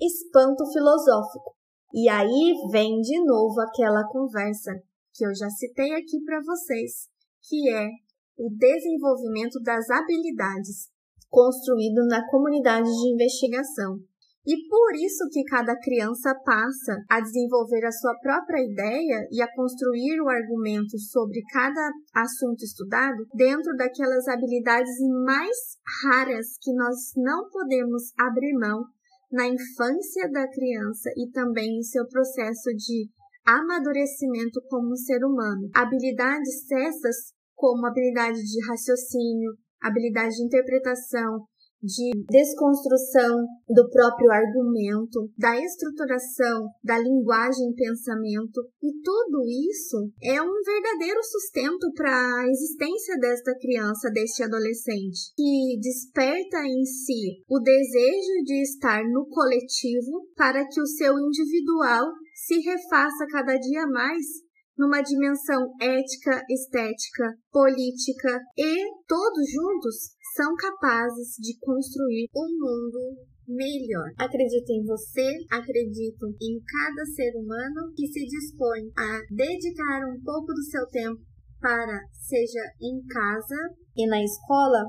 espanto 0.00 0.64
filosófico. 0.72 1.56
E 1.94 2.08
aí 2.08 2.54
vem 2.70 3.00
de 3.00 3.24
novo 3.24 3.60
aquela 3.60 4.06
conversa 4.08 4.72
que 5.14 5.24
eu 5.24 5.34
já 5.34 5.48
citei 5.48 5.94
aqui 5.94 6.22
para 6.24 6.40
vocês, 6.44 7.08
que 7.48 7.70
é 7.70 7.88
o 8.36 8.50
desenvolvimento 8.50 9.58
das 9.62 9.88
habilidades 9.88 10.90
construído 11.30 12.06
na 12.06 12.28
comunidade 12.30 12.88
de 12.88 13.12
investigação. 13.12 13.98
E 14.48 14.66
por 14.66 14.94
isso 14.96 15.28
que 15.30 15.44
cada 15.44 15.78
criança 15.78 16.34
passa 16.42 17.04
a 17.10 17.20
desenvolver 17.20 17.84
a 17.84 17.92
sua 17.92 18.18
própria 18.18 18.64
ideia 18.64 19.28
e 19.30 19.42
a 19.42 19.54
construir 19.54 20.22
o 20.22 20.28
argumento 20.30 20.98
sobre 20.98 21.42
cada 21.52 21.92
assunto 22.14 22.64
estudado 22.64 23.26
dentro 23.34 23.76
daquelas 23.76 24.26
habilidades 24.26 24.96
mais 25.22 25.54
raras 26.02 26.46
que 26.62 26.72
nós 26.72 26.96
não 27.14 27.50
podemos 27.50 28.04
abrir 28.18 28.54
mão 28.54 28.86
na 29.30 29.46
infância 29.46 30.30
da 30.32 30.48
criança 30.48 31.10
e 31.14 31.30
também 31.30 31.80
em 31.80 31.82
seu 31.82 32.08
processo 32.08 32.70
de 32.74 33.06
amadurecimento 33.44 34.62
como 34.70 34.96
ser 34.96 35.26
humano. 35.26 35.68
Habilidades 35.74 36.70
essas 36.72 37.34
como 37.54 37.84
habilidade 37.84 38.38
de 38.38 38.66
raciocínio, 38.66 39.52
habilidade 39.82 40.36
de 40.36 40.44
interpretação, 40.44 41.44
de 41.82 42.10
desconstrução 42.28 43.46
do 43.68 43.88
próprio 43.90 44.30
argumento, 44.30 45.30
da 45.36 45.56
estruturação 45.56 46.68
da 46.82 46.98
linguagem 46.98 47.70
e 47.70 47.74
pensamento, 47.74 48.60
e 48.82 48.92
tudo 49.02 49.44
isso 49.70 50.10
é 50.22 50.40
um 50.42 50.62
verdadeiro 50.64 51.22
sustento 51.22 51.92
para 51.94 52.10
a 52.10 52.48
existência 52.48 53.16
desta 53.18 53.54
criança, 53.58 54.10
deste 54.10 54.42
adolescente, 54.42 55.32
que 55.36 55.78
desperta 55.80 56.64
em 56.66 56.84
si 56.84 57.42
o 57.48 57.60
desejo 57.60 58.44
de 58.44 58.62
estar 58.62 59.02
no 59.04 59.26
coletivo 59.28 60.26
para 60.36 60.66
que 60.66 60.80
o 60.80 60.86
seu 60.86 61.18
individual 61.18 62.06
se 62.34 62.60
refaça 62.60 63.26
cada 63.30 63.56
dia 63.56 63.86
mais 63.86 64.47
numa 64.78 65.02
dimensão 65.02 65.74
ética, 65.80 66.42
estética, 66.48 67.34
política 67.50 68.40
e 68.56 68.86
todos 69.08 69.50
juntos 69.50 69.94
são 70.36 70.54
capazes 70.54 71.34
de 71.40 71.58
construir 71.58 72.28
um 72.34 72.46
mundo 72.46 73.16
melhor. 73.48 74.12
Acredito 74.16 74.70
em 74.70 74.84
você, 74.84 75.26
acredito 75.50 76.28
em 76.40 76.60
cada 76.62 77.04
ser 77.06 77.32
humano 77.36 77.92
que 77.96 78.06
se 78.06 78.24
dispõe 78.24 78.88
a 78.96 79.20
dedicar 79.30 80.06
um 80.06 80.22
pouco 80.22 80.54
do 80.54 80.62
seu 80.62 80.86
tempo 80.86 81.20
para, 81.60 82.00
seja 82.12 82.62
em 82.80 83.04
casa 83.06 83.74
e 83.96 84.06
na 84.06 84.22
escola, 84.22 84.84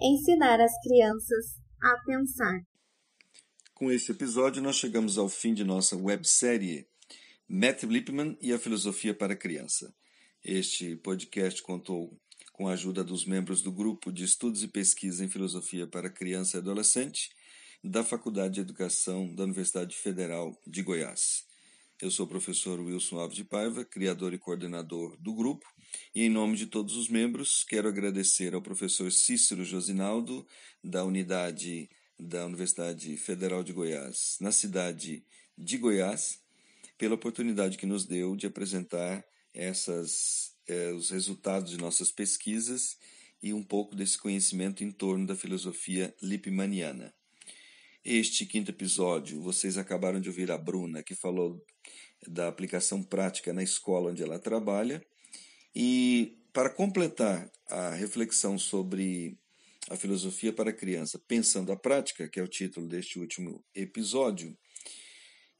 ensinar 0.00 0.60
as 0.60 0.72
crianças 0.82 1.58
a 1.82 1.96
pensar. 2.06 2.60
Com 3.74 3.90
este 3.90 4.12
episódio, 4.12 4.62
nós 4.62 4.76
chegamos 4.76 5.18
ao 5.18 5.28
fim 5.28 5.52
de 5.52 5.64
nossa 5.64 5.96
websérie 5.96 6.86
Matt 7.54 7.82
Lipman 7.82 8.34
e 8.40 8.50
a 8.50 8.58
Filosofia 8.58 9.12
para 9.12 9.34
a 9.34 9.36
Criança. 9.36 9.94
Este 10.42 10.96
podcast 10.96 11.62
contou 11.62 12.18
com 12.50 12.66
a 12.66 12.72
ajuda 12.72 13.04
dos 13.04 13.26
membros 13.26 13.60
do 13.60 13.70
Grupo 13.70 14.10
de 14.10 14.24
Estudos 14.24 14.62
e 14.62 14.68
Pesquisa 14.68 15.22
em 15.22 15.28
Filosofia 15.28 15.86
para 15.86 16.08
Criança 16.08 16.56
e 16.56 16.60
Adolescente 16.60 17.28
da 17.84 18.02
Faculdade 18.02 18.54
de 18.54 18.60
Educação 18.60 19.34
da 19.34 19.44
Universidade 19.44 19.94
Federal 19.94 20.58
de 20.66 20.80
Goiás. 20.82 21.44
Eu 22.00 22.10
sou 22.10 22.24
o 22.24 22.28
professor 22.28 22.80
Wilson 22.80 23.18
Alves 23.18 23.36
de 23.36 23.44
Paiva, 23.44 23.84
criador 23.84 24.32
e 24.32 24.38
coordenador 24.38 25.14
do 25.20 25.34
grupo, 25.34 25.66
e 26.14 26.22
em 26.22 26.30
nome 26.30 26.56
de 26.56 26.64
todos 26.64 26.96
os 26.96 27.10
membros, 27.10 27.64
quero 27.64 27.86
agradecer 27.86 28.54
ao 28.54 28.62
professor 28.62 29.12
Cícero 29.12 29.62
Josinaldo, 29.62 30.46
da 30.82 31.04
unidade 31.04 31.90
da 32.18 32.46
Universidade 32.46 33.14
Federal 33.18 33.62
de 33.62 33.74
Goiás, 33.74 34.38
na 34.40 34.52
cidade 34.52 35.22
de 35.58 35.76
Goiás, 35.76 36.41
pela 37.02 37.16
oportunidade 37.16 37.78
que 37.78 37.84
nos 37.84 38.06
deu 38.06 38.36
de 38.36 38.46
apresentar 38.46 39.26
essas, 39.52 40.54
eh, 40.68 40.92
os 40.92 41.10
resultados 41.10 41.72
de 41.72 41.76
nossas 41.76 42.12
pesquisas 42.12 42.96
e 43.42 43.52
um 43.52 43.60
pouco 43.60 43.96
desse 43.96 44.16
conhecimento 44.16 44.84
em 44.84 44.90
torno 44.92 45.26
da 45.26 45.34
filosofia 45.34 46.14
lipmaniana. 46.22 47.12
Este 48.04 48.46
quinto 48.46 48.70
episódio, 48.70 49.42
vocês 49.42 49.76
acabaram 49.76 50.20
de 50.20 50.28
ouvir 50.28 50.52
a 50.52 50.56
Bruna, 50.56 51.02
que 51.02 51.16
falou 51.16 51.60
da 52.24 52.46
aplicação 52.46 53.02
prática 53.02 53.52
na 53.52 53.64
escola 53.64 54.12
onde 54.12 54.22
ela 54.22 54.38
trabalha. 54.38 55.04
E 55.74 56.38
para 56.52 56.70
completar 56.70 57.50
a 57.68 57.90
reflexão 57.96 58.56
sobre 58.56 59.36
a 59.90 59.96
filosofia 59.96 60.52
para 60.52 60.70
a 60.70 60.72
criança, 60.72 61.20
pensando 61.26 61.72
a 61.72 61.76
prática, 61.76 62.28
que 62.28 62.38
é 62.38 62.42
o 62.44 62.46
título 62.46 62.86
deste 62.86 63.18
último 63.18 63.64
episódio, 63.74 64.56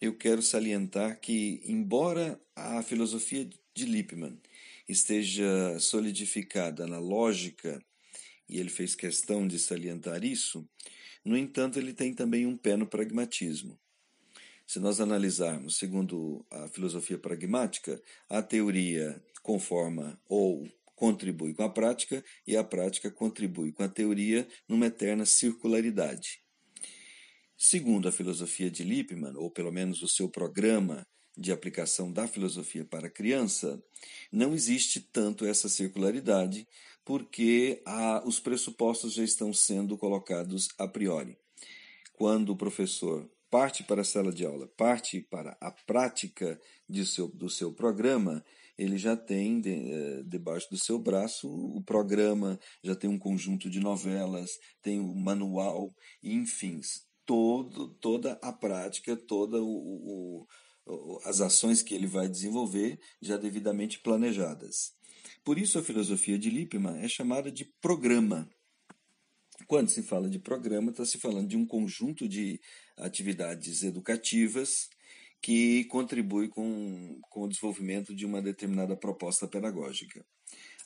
eu 0.02 0.12
quero 0.12 0.42
salientar 0.42 1.20
que, 1.20 1.62
embora 1.64 2.36
a 2.56 2.82
filosofia 2.82 3.48
de 3.72 3.84
Lippmann 3.84 4.36
esteja 4.88 5.78
solidificada 5.78 6.88
na 6.88 6.98
lógica, 6.98 7.80
e 8.48 8.58
ele 8.58 8.68
fez 8.68 8.96
questão 8.96 9.46
de 9.46 9.60
salientar 9.60 10.24
isso, 10.24 10.68
no 11.24 11.38
entanto, 11.38 11.78
ele 11.78 11.94
tem 11.94 12.12
também 12.12 12.46
um 12.46 12.56
pé 12.56 12.76
no 12.76 12.84
pragmatismo. 12.84 13.78
Se 14.66 14.80
nós 14.80 15.00
analisarmos 15.00 15.78
segundo 15.78 16.44
a 16.50 16.66
filosofia 16.66 17.16
pragmática, 17.16 18.02
a 18.28 18.42
teoria 18.42 19.22
conforma 19.40 20.20
ou 20.28 20.68
contribui 20.96 21.54
com 21.54 21.62
a 21.62 21.70
prática 21.70 22.24
e 22.44 22.56
a 22.56 22.64
prática 22.64 23.08
contribui 23.08 23.70
com 23.70 23.84
a 23.84 23.88
teoria 23.88 24.48
numa 24.68 24.86
eterna 24.86 25.24
circularidade. 25.24 26.41
Segundo 27.64 28.08
a 28.08 28.12
filosofia 28.12 28.68
de 28.68 28.82
Lippmann, 28.82 29.36
ou 29.36 29.48
pelo 29.48 29.70
menos 29.70 30.02
o 30.02 30.08
seu 30.08 30.28
programa 30.28 31.06
de 31.38 31.52
aplicação 31.52 32.12
da 32.12 32.26
filosofia 32.26 32.84
para 32.84 33.06
a 33.06 33.10
criança, 33.10 33.80
não 34.32 34.52
existe 34.52 35.00
tanto 35.00 35.46
essa 35.46 35.68
circularidade, 35.68 36.66
porque 37.04 37.80
a, 37.86 38.20
os 38.26 38.40
pressupostos 38.40 39.12
já 39.12 39.22
estão 39.22 39.52
sendo 39.52 39.96
colocados 39.96 40.70
a 40.76 40.88
priori. 40.88 41.38
Quando 42.14 42.50
o 42.50 42.56
professor 42.56 43.30
parte 43.48 43.84
para 43.84 44.00
a 44.00 44.04
sala 44.04 44.32
de 44.32 44.44
aula, 44.44 44.66
parte 44.76 45.20
para 45.20 45.56
a 45.60 45.70
prática 45.70 46.60
de 46.88 47.06
seu, 47.06 47.28
do 47.28 47.48
seu 47.48 47.72
programa, 47.72 48.44
ele 48.76 48.98
já 48.98 49.16
tem 49.16 49.60
de, 49.60 49.70
eh, 49.70 50.22
debaixo 50.26 50.68
do 50.68 50.78
seu 50.78 50.98
braço 50.98 51.48
o 51.48 51.80
programa, 51.80 52.58
já 52.82 52.96
tem 52.96 53.08
um 53.08 53.18
conjunto 53.18 53.70
de 53.70 53.78
novelas, 53.78 54.50
tem 54.82 54.98
o 54.98 55.14
manual, 55.14 55.94
enfim, 56.20 56.80
todo, 57.26 57.88
toda 57.94 58.38
a 58.42 58.52
prática, 58.52 59.16
toda 59.16 59.62
o, 59.62 60.46
o, 60.86 61.18
as 61.24 61.40
ações 61.40 61.82
que 61.82 61.94
ele 61.94 62.06
vai 62.06 62.28
desenvolver 62.28 62.98
já 63.20 63.36
devidamente 63.36 64.00
planejadas. 64.00 64.92
Por 65.44 65.58
isso, 65.58 65.78
a 65.78 65.82
filosofia 65.82 66.38
de 66.38 66.50
Lippmann 66.50 67.02
é 67.02 67.08
chamada 67.08 67.50
de 67.50 67.64
programa. 67.80 68.48
Quando 69.66 69.90
se 69.90 70.02
fala 70.02 70.28
de 70.28 70.38
programa, 70.38 70.90
está 70.90 71.04
se 71.04 71.18
falando 71.18 71.48
de 71.48 71.56
um 71.56 71.66
conjunto 71.66 72.28
de 72.28 72.60
atividades 72.96 73.82
educativas 73.82 74.88
que 75.40 75.84
contribui 75.86 76.48
com, 76.48 77.20
com 77.28 77.42
o 77.42 77.48
desenvolvimento 77.48 78.14
de 78.14 78.24
uma 78.24 78.40
determinada 78.40 78.96
proposta 78.96 79.48
pedagógica. 79.48 80.24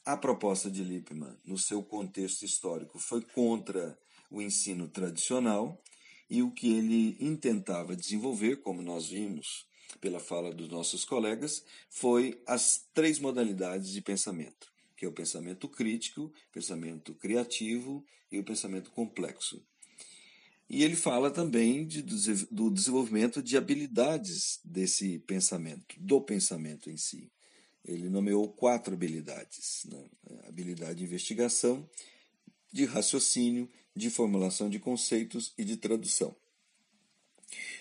A 0.05 0.17
proposta 0.17 0.71
de 0.71 0.83
Lippmann, 0.83 1.37
no 1.45 1.59
seu 1.59 1.83
contexto 1.83 2.45
histórico, 2.45 2.99
foi 2.99 3.21
contra 3.23 3.99
o 4.31 4.41
ensino 4.41 4.89
tradicional 4.89 5.83
e 6.29 6.43
o 6.43 6.51
que 6.51 6.73
ele 6.75 7.17
intentava 7.21 7.97
desenvolver, 7.97 8.57
como 8.57 8.83
nós 8.83 9.09
vimos 9.09 9.67
pela 10.01 10.21
fala 10.21 10.53
dos 10.53 10.69
nossos 10.69 11.05
colegas, 11.05 11.65
foi 11.89 12.41
as 12.47 12.87
três 12.93 13.19
modalidades 13.19 13.91
de 13.91 14.03
pensamento, 14.03 14.73
que 14.97 15.05
é 15.05 15.09
o 15.09 15.13
pensamento 15.13 15.69
crítico, 15.69 16.33
pensamento 16.53 17.15
criativo 17.15 18.05
e 18.31 18.39
o 18.39 18.45
pensamento 18.45 18.91
complexo. 18.91 19.65
E 20.69 20.83
ele 20.83 20.97
fala 20.97 21.31
também 21.31 21.87
de, 21.87 22.03
do 22.51 22.71
desenvolvimento 22.71 23.41
de 23.41 23.57
habilidades 23.57 24.59
desse 24.65 25.21
pensamento, 25.21 25.95
do 25.99 26.21
pensamento 26.21 26.91
em 26.91 26.97
si. 26.97 27.31
Ele 27.85 28.09
nomeou 28.09 28.49
quatro 28.53 28.95
habilidades: 28.95 29.87
né? 29.89 30.05
habilidade 30.49 30.99
de 30.99 31.05
investigação, 31.05 31.89
de 32.73 32.85
raciocínio, 32.85 33.71
de 33.97 34.11
formulação 34.11 34.69
de 34.69 34.79
conceitos 34.79 35.53
e 35.57 35.65
de 35.65 35.77
tradução 35.77 36.37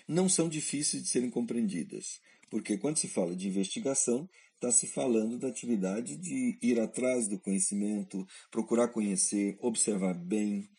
não 0.07 0.29
são 0.29 0.47
difíceis 0.47 1.03
de 1.03 1.09
serem 1.09 1.29
compreendidas, 1.29 2.19
porque 2.49 2.77
quando 2.77 2.97
se 2.97 3.07
fala 3.07 3.35
de 3.35 3.47
investigação, 3.47 4.29
está 4.53 4.71
se 4.71 4.87
falando 4.87 5.37
da 5.37 5.47
atividade 5.47 6.15
de 6.15 6.57
ir 6.61 6.79
atrás 6.79 7.27
do 7.27 7.39
conhecimento, 7.39 8.25
procurar 8.51 8.89
conhecer, 8.89 9.57
observar 9.59 10.13
bem, 10.13 10.69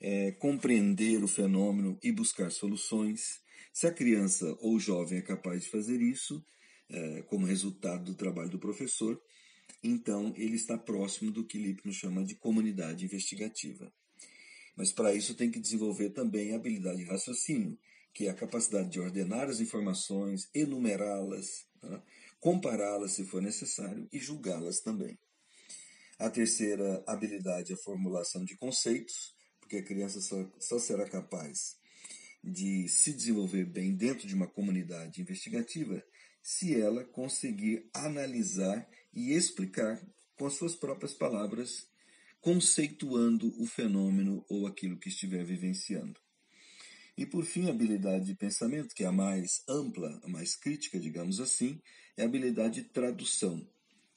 é, 0.00 0.32
compreender 0.32 1.22
o 1.22 1.28
fenômeno 1.28 1.98
e 2.02 2.12
buscar 2.12 2.50
soluções. 2.50 3.40
Se 3.72 3.86
a 3.86 3.92
criança 3.92 4.56
ou 4.60 4.78
jovem 4.78 5.18
é 5.18 5.22
capaz 5.22 5.62
de 5.62 5.70
fazer 5.70 6.00
isso, 6.02 6.44
é, 6.90 7.22
como 7.22 7.46
resultado 7.46 8.04
do 8.04 8.14
trabalho 8.14 8.50
do 8.50 8.58
professor, 8.58 9.18
então 9.82 10.34
ele 10.36 10.56
está 10.56 10.76
próximo 10.76 11.30
do 11.30 11.46
que 11.46 11.58
Lipno 11.58 11.92
chama 11.92 12.22
de 12.24 12.34
comunidade 12.34 13.04
investigativa. 13.04 13.90
Mas 14.76 14.92
para 14.92 15.14
isso 15.14 15.34
tem 15.34 15.50
que 15.50 15.60
desenvolver 15.60 16.10
também 16.10 16.52
a 16.52 16.56
habilidade 16.56 16.98
de 16.98 17.04
raciocínio, 17.04 17.78
que 18.12 18.26
é 18.26 18.30
a 18.30 18.34
capacidade 18.34 18.90
de 18.90 19.00
ordenar 19.00 19.48
as 19.48 19.60
informações, 19.60 20.48
enumerá-las, 20.54 21.66
tá? 21.80 22.02
compará-las 22.40 23.12
se 23.12 23.24
for 23.24 23.40
necessário 23.40 24.08
e 24.12 24.18
julgá-las 24.18 24.80
também. 24.80 25.18
A 26.18 26.30
terceira 26.30 27.02
habilidade 27.06 27.72
é 27.72 27.74
a 27.74 27.78
formulação 27.78 28.44
de 28.44 28.56
conceitos, 28.56 29.34
porque 29.60 29.76
a 29.76 29.82
criança 29.82 30.20
só, 30.20 30.48
só 30.58 30.78
será 30.78 31.08
capaz 31.08 31.76
de 32.42 32.88
se 32.88 33.12
desenvolver 33.12 33.64
bem 33.64 33.94
dentro 33.94 34.26
de 34.26 34.34
uma 34.34 34.46
comunidade 34.46 35.20
investigativa 35.20 36.02
se 36.42 36.78
ela 36.78 37.04
conseguir 37.04 37.88
analisar 37.94 38.88
e 39.14 39.32
explicar 39.32 40.04
com 40.36 40.46
as 40.46 40.54
suas 40.54 40.74
próprias 40.74 41.14
palavras, 41.14 41.86
conceituando 42.42 43.54
o 43.62 43.66
fenômeno 43.66 44.44
ou 44.48 44.66
aquilo 44.66 44.98
que 44.98 45.08
estiver 45.08 45.44
vivenciando. 45.44 46.20
E 47.16 47.24
por 47.24 47.44
fim, 47.44 47.68
a 47.68 47.70
habilidade 47.70 48.26
de 48.26 48.34
pensamento, 48.34 48.94
que 48.94 49.04
é 49.04 49.06
a 49.06 49.12
mais 49.12 49.62
ampla, 49.68 50.20
a 50.24 50.28
mais 50.28 50.56
crítica, 50.56 50.98
digamos 50.98 51.40
assim, 51.40 51.80
é 52.16 52.22
a 52.22 52.24
habilidade 52.24 52.82
de 52.82 52.88
tradução, 52.88 53.64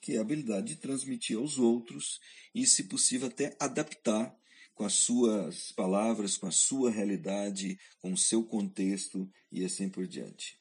que 0.02 0.14
é 0.14 0.18
a 0.18 0.22
habilidade 0.22 0.74
de 0.74 0.76
transmitir 0.78 1.38
aos 1.38 1.60
outros 1.60 2.20
e, 2.54 2.66
se 2.66 2.86
possível, 2.86 3.28
até 3.28 3.56
adaptar 3.60 4.36
com 4.74 4.84
as 4.84 4.94
suas 4.94 5.72
palavras, 5.72 6.36
com 6.36 6.48
a 6.48 6.52
sua 6.52 6.90
realidade, 6.90 7.78
com 8.00 8.12
o 8.12 8.18
seu 8.18 8.44
contexto 8.44 9.30
e 9.52 9.64
assim 9.64 9.88
por 9.88 10.08
diante. 10.08 10.60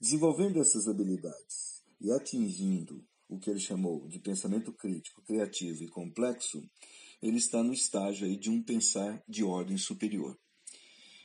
Desenvolvendo 0.00 0.60
essas 0.60 0.88
habilidades 0.88 1.82
e 2.00 2.10
atingindo 2.10 3.06
o 3.34 3.38
que 3.38 3.50
ele 3.50 3.60
chamou 3.60 4.08
de 4.08 4.18
pensamento 4.18 4.72
crítico, 4.72 5.22
criativo 5.22 5.82
e 5.82 5.88
complexo, 5.88 6.62
ele 7.22 7.38
está 7.38 7.62
no 7.62 7.72
estágio 7.72 8.26
aí 8.26 8.36
de 8.36 8.50
um 8.50 8.62
pensar 8.62 9.22
de 9.28 9.44
ordem 9.44 9.78
superior 9.78 10.36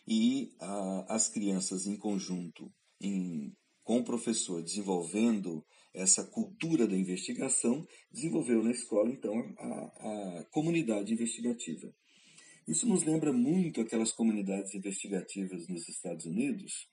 e 0.07 0.55
a, 0.59 1.15
as 1.15 1.27
crianças 1.27 1.85
em 1.85 1.97
conjunto, 1.97 2.71
em, 3.01 3.53
com 3.83 3.97
o 3.97 4.03
professor, 4.03 4.63
desenvolvendo 4.63 5.65
essa 5.93 6.23
cultura 6.23 6.87
da 6.87 6.95
investigação, 6.95 7.85
desenvolveu 8.11 8.63
na 8.63 8.71
escola, 8.71 9.09
então, 9.09 9.33
a, 9.57 10.39
a 10.39 10.45
comunidade 10.51 11.11
investigativa. 11.11 11.93
Isso 12.67 12.87
nos 12.87 13.03
lembra 13.03 13.33
muito 13.33 13.81
aquelas 13.81 14.11
comunidades 14.11 14.73
investigativas 14.73 15.67
nos 15.67 15.87
Estados 15.89 16.25
Unidos, 16.25 16.87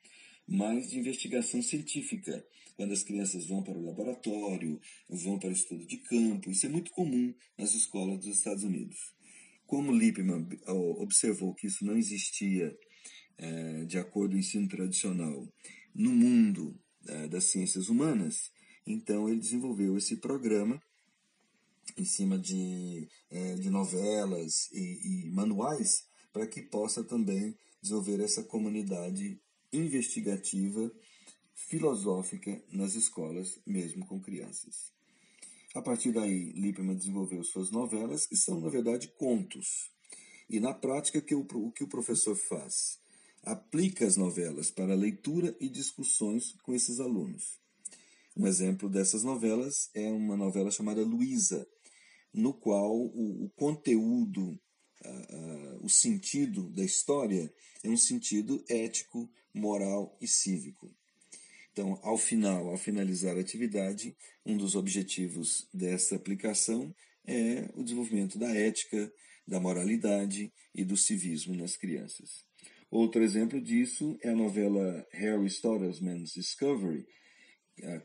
mas 0.47 0.91
de 0.91 0.99
investigação 0.99 1.63
científica, 1.63 2.45
quando 2.77 2.93
as 2.93 3.03
crianças 3.03 3.47
vão 3.47 3.63
para 3.63 3.79
o 3.79 3.85
laboratório, 3.85 4.81
vão 5.09 5.39
para 5.39 5.49
o 5.49 5.53
estudo 5.53 5.87
de 5.87 5.99
campo. 5.99 6.51
Isso 6.51 6.67
é 6.67 6.69
muito 6.69 6.91
comum 6.91 7.35
nas 7.57 7.75
escolas 7.75 8.19
dos 8.19 8.37
Estados 8.37 8.65
Unidos. 8.65 8.99
Como 9.67 9.93
Lippmann 9.93 10.47
observou 10.67 11.55
que 11.55 11.67
isso 11.67 11.85
não 11.85 11.97
existia 11.97 12.77
é, 13.39 13.85
de 13.85 13.99
acordo 13.99 14.33
com 14.33 14.37
o 14.37 14.41
ensino 14.41 14.69
tradicional, 14.69 15.49
no 15.95 16.11
mundo 16.11 16.79
é, 17.07 17.29
das 17.29 17.45
ciências 17.45 17.89
humanas, 17.89 18.51
então 18.87 19.29
ele 19.29 19.41
desenvolveu 19.41 19.97
esse 19.97 20.17
programa 20.17 20.81
em 21.97 22.05
cima 22.05 22.39
de, 22.39 23.09
é, 23.31 23.55
de 23.55 23.71
novelas 23.71 24.71
e, 24.73 25.27
e 25.27 25.31
manuais 25.31 26.05
para 26.33 26.47
que 26.47 26.63
possa 26.63 27.05
também 27.05 27.57
desenvolver 27.81 28.21
essa 28.21 28.43
comunidade 28.43 29.41
investigativa 29.77 30.91
filosófica 31.55 32.63
nas 32.73 32.95
escolas, 32.95 33.61
mesmo 33.67 34.07
com 34.07 34.21
crianças. 34.21 34.93
A 35.75 35.83
partir 35.83 36.13
daí, 36.13 36.53
Lippmann 36.53 36.97
desenvolveu 36.97 37.43
suas 37.43 37.71
novelas, 37.71 38.27
que 38.27 38.37
são, 38.37 38.61
na 38.61 38.69
verdade, 38.69 39.09
contos. 39.19 39.91
E 40.49 40.61
na 40.61 40.73
prática, 40.73 41.21
que 41.21 41.35
o, 41.35 41.47
o 41.55 41.73
que 41.73 41.83
o 41.83 41.89
professor 41.89 42.37
faz? 42.37 42.99
Aplica 43.43 44.07
as 44.07 44.17
novelas 44.17 44.71
para 44.71 44.95
leitura 44.95 45.57
e 45.61 45.69
discussões 45.69 46.53
com 46.63 46.75
esses 46.75 47.01
alunos. 47.01 47.59
Um 48.37 48.47
exemplo 48.47 48.89
dessas 48.89 49.23
novelas 49.23 49.91
é 49.95 50.11
uma 50.11 50.37
novela 50.37 50.71
chamada 50.71 51.03
Luísa, 51.03 51.67
no 52.33 52.53
qual 52.53 52.93
o, 52.97 53.45
o 53.45 53.51
conteúdo, 53.51 54.59
o 55.81 55.89
sentido 55.89 56.71
da 56.71 56.85
história 56.85 57.53
é 57.83 57.89
um 57.89 57.97
sentido 57.97 58.65
ético, 58.69 59.31
moral 59.53 60.17
e 60.21 60.27
cívico. 60.27 60.91
Então, 61.73 61.99
ao 62.03 62.17
final, 62.17 62.69
ao 62.69 62.79
finalizar 62.79 63.37
a 63.37 63.41
atividade, 63.41 64.17
um 64.47 64.57
dos 64.57 64.77
objetivos 64.77 65.69
dessa 65.75 66.17
aplicação 66.17 66.95
é 67.27 67.69
o 67.75 67.83
desenvolvimento 67.83 68.39
da 68.39 68.55
ética, 68.55 69.13
da 69.47 69.59
moralidade 69.59 70.53
e 70.75 70.85
do 70.85 70.97
civismo 70.97 71.55
nas 71.55 71.77
crianças. 71.77 72.45
Outro 72.91 73.23
exemplo 73.23 73.61
disso 73.61 74.17
é 74.23 74.31
a 74.31 74.37
novela 74.37 75.07
Harry 75.11 75.47
Stottlesman's 75.47 76.33
Discovery, 76.33 77.07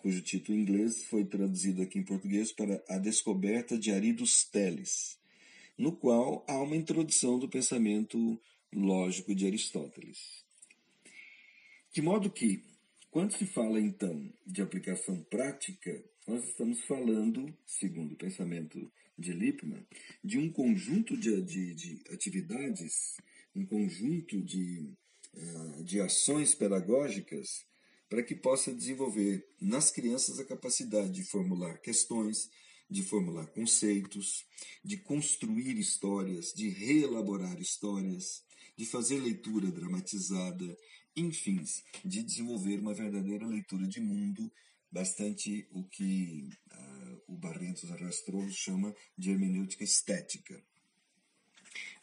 cujo 0.01 0.21
título 0.21 0.57
em 0.57 0.62
inglês 0.62 1.03
foi 1.03 1.23
traduzido 1.25 1.83
aqui 1.83 1.99
em 1.99 2.03
português 2.03 2.51
para 2.51 2.83
A 2.89 2.97
Descoberta 2.97 3.77
de 3.77 3.91
Aridos 3.91 4.43
Teles, 4.45 5.19
no 5.79 5.95
qual 5.95 6.43
há 6.45 6.61
uma 6.61 6.75
introdução 6.75 7.39
do 7.39 7.47
pensamento 7.47 8.37
lógico 8.73 9.33
de 9.33 9.47
Aristóteles. 9.47 10.43
De 11.93 12.01
modo 12.01 12.29
que, 12.29 12.65
quando 13.09 13.31
se 13.31 13.45
fala 13.45 13.79
então 13.79 14.29
de 14.45 14.61
aplicação 14.61 15.23
prática, 15.23 16.03
nós 16.27 16.43
estamos 16.43 16.81
falando, 16.81 17.57
segundo 17.65 18.11
o 18.11 18.17
pensamento 18.17 18.91
de 19.17 19.31
Lippmann, 19.31 19.87
de 20.21 20.37
um 20.37 20.51
conjunto 20.51 21.15
de, 21.15 21.41
de, 21.41 21.73
de 21.73 22.03
atividades, 22.11 23.15
um 23.55 23.65
conjunto 23.65 24.41
de, 24.41 24.91
uh, 25.33 25.83
de 25.85 26.01
ações 26.01 26.53
pedagógicas 26.53 27.65
para 28.09 28.21
que 28.21 28.35
possa 28.35 28.73
desenvolver 28.73 29.47
nas 29.61 29.91
crianças 29.91 30.39
a 30.39 30.45
capacidade 30.45 31.11
de 31.11 31.23
formular 31.23 31.79
questões, 31.79 32.49
de 32.89 33.04
formular 33.04 33.47
conceitos, 33.47 34.45
de 34.84 34.97
construir 34.97 35.78
histórias, 35.78 36.54
de 36.54 36.69
reelaborar 36.69 37.60
histórias, 37.60 38.43
de 38.75 38.86
fazer 38.86 39.19
leitura 39.19 39.71
dramatizada, 39.71 40.78
enfim, 41.15 41.63
de 42.04 42.23
desenvolver 42.23 42.80
uma 42.80 42.93
verdadeira 42.93 43.45
leitura 43.45 43.86
de 43.88 43.99
mundo, 43.99 44.52
bastante 44.91 45.67
o 45.71 45.84
que 45.84 46.49
uh, 46.71 47.21
o 47.28 47.38
Barrentos 47.38 47.91
Arrastroso 47.91 48.54
chama 48.54 48.95
de 49.17 49.30
hermenêutica 49.30 49.84
estética. 49.84 50.63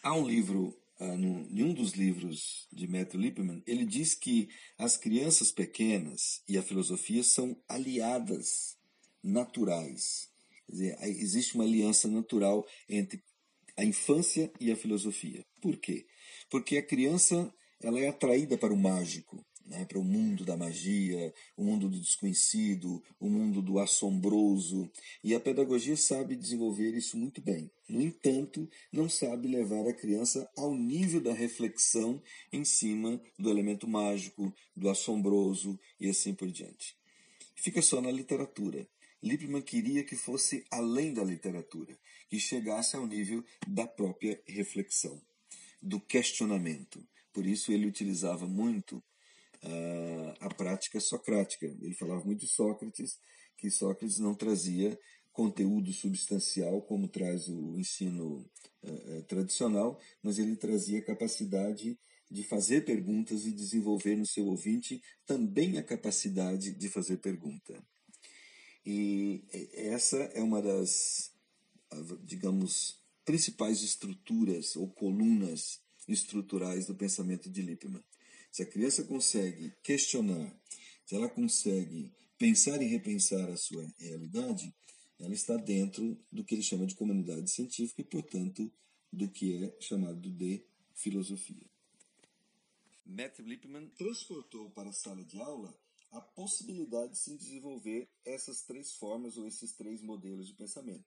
Há 0.02 0.14
um 0.14 0.26
livro 0.26 0.76
ah, 0.98 1.16
no, 1.16 1.46
em 1.50 1.62
um 1.62 1.74
dos 1.74 1.92
livros 1.92 2.66
de 2.72 2.86
Matthew 2.86 3.20
Lippmann, 3.20 3.62
ele 3.66 3.84
diz 3.84 4.14
que 4.14 4.48
as 4.78 4.96
crianças 4.96 5.52
pequenas 5.52 6.42
e 6.48 6.56
a 6.56 6.62
filosofia 6.62 7.22
são 7.22 7.54
aliadas 7.68 8.78
naturais. 9.22 10.30
Quer 10.66 10.72
dizer, 10.72 10.98
existe 11.02 11.54
uma 11.54 11.64
aliança 11.64 12.08
natural 12.08 12.66
entre 12.88 13.22
a 13.76 13.84
infância 13.84 14.50
e 14.60 14.70
a 14.70 14.76
filosofia. 14.76 15.44
Por 15.60 15.76
quê? 15.76 16.06
Porque 16.50 16.76
a 16.76 16.82
criança 16.82 17.52
ela 17.82 18.00
é 18.00 18.08
atraída 18.08 18.56
para 18.56 18.72
o 18.72 18.76
mágico 18.76 19.44
né, 19.66 19.84
para 19.84 19.98
o 19.98 20.04
mundo 20.04 20.44
da 20.44 20.56
magia, 20.56 21.32
o 21.56 21.64
mundo 21.64 21.88
do 21.88 22.00
desconhecido, 22.00 23.02
o 23.18 23.28
mundo 23.28 23.60
do 23.60 23.78
assombroso. 23.78 24.90
E 25.22 25.34
a 25.34 25.40
pedagogia 25.40 25.96
sabe 25.96 26.36
desenvolver 26.36 26.94
isso 26.94 27.16
muito 27.16 27.40
bem. 27.40 27.70
No 27.88 28.00
entanto, 28.00 28.68
não 28.92 29.08
sabe 29.08 29.48
levar 29.48 29.86
a 29.86 29.92
criança 29.92 30.48
ao 30.56 30.74
nível 30.74 31.20
da 31.20 31.32
reflexão 31.32 32.22
em 32.52 32.64
cima 32.64 33.20
do 33.38 33.50
elemento 33.50 33.88
mágico, 33.88 34.52
do 34.74 34.88
assombroso 34.88 35.78
e 36.00 36.08
assim 36.08 36.34
por 36.34 36.50
diante. 36.50 36.96
Fica 37.54 37.82
só 37.82 38.00
na 38.00 38.10
literatura. 38.10 38.86
Lippmann 39.22 39.62
queria 39.62 40.04
que 40.04 40.16
fosse 40.16 40.64
além 40.70 41.12
da 41.12 41.24
literatura, 41.24 41.98
que 42.28 42.38
chegasse 42.38 42.96
ao 42.96 43.06
nível 43.06 43.44
da 43.66 43.86
própria 43.86 44.40
reflexão, 44.46 45.20
do 45.82 46.00
questionamento. 46.00 47.06
Por 47.32 47.46
isso 47.46 47.72
ele 47.72 47.86
utilizava 47.86 48.46
muito 48.46 49.02
a, 49.62 50.46
a 50.46 50.54
prática 50.54 51.00
socrática. 51.00 51.66
Ele 51.66 51.94
falava 51.94 52.24
muito 52.24 52.40
de 52.40 52.48
Sócrates, 52.48 53.18
que 53.56 53.70
Sócrates 53.70 54.18
não 54.18 54.34
trazia 54.34 54.98
conteúdo 55.32 55.92
substancial 55.92 56.80
como 56.82 57.08
traz 57.08 57.48
o 57.48 57.76
ensino 57.78 58.48
uh, 58.82 59.22
tradicional, 59.24 60.00
mas 60.22 60.38
ele 60.38 60.56
trazia 60.56 61.02
capacidade 61.02 61.98
de 62.30 62.42
fazer 62.42 62.84
perguntas 62.84 63.44
e 63.44 63.52
desenvolver 63.52 64.16
no 64.16 64.26
seu 64.26 64.46
ouvinte 64.46 65.00
também 65.26 65.78
a 65.78 65.82
capacidade 65.82 66.72
de 66.72 66.88
fazer 66.88 67.18
pergunta. 67.18 67.84
E 68.86 69.42
essa 69.72 70.16
é 70.16 70.40
uma 70.40 70.62
das, 70.62 71.32
digamos, 72.22 73.00
principais 73.24 73.82
estruturas 73.82 74.76
ou 74.76 74.88
colunas 74.88 75.80
estruturais 76.06 76.86
do 76.86 76.94
pensamento 76.94 77.50
de 77.50 77.62
Lippmann. 77.62 78.04
Se 78.52 78.62
a 78.62 78.66
criança 78.66 79.02
consegue 79.02 79.74
questionar, 79.82 80.56
se 81.04 81.16
ela 81.16 81.28
consegue 81.28 82.12
pensar 82.38 82.80
e 82.80 82.86
repensar 82.86 83.50
a 83.50 83.56
sua 83.56 83.92
realidade, 83.98 84.72
ela 85.18 85.34
está 85.34 85.56
dentro 85.56 86.16
do 86.30 86.44
que 86.44 86.54
ele 86.54 86.62
chama 86.62 86.86
de 86.86 86.94
comunidade 86.94 87.50
científica 87.50 88.02
e, 88.02 88.04
portanto, 88.04 88.70
do 89.12 89.28
que 89.28 89.64
é 89.64 89.76
chamado 89.80 90.30
de 90.30 90.64
filosofia. 90.94 91.66
Matt 93.04 93.40
Lippmann 93.40 93.88
transportou 93.96 94.70
para 94.70 94.90
a 94.90 94.92
sala 94.92 95.24
de 95.24 95.40
aula 95.40 95.76
a 96.12 96.20
possibilidade 96.20 97.12
de 97.12 97.18
se 97.18 97.36
desenvolver 97.36 98.08
essas 98.24 98.62
três 98.62 98.92
formas 98.92 99.36
ou 99.36 99.46
esses 99.46 99.72
três 99.72 100.02
modelos 100.02 100.46
de 100.46 100.54
pensamento. 100.54 101.04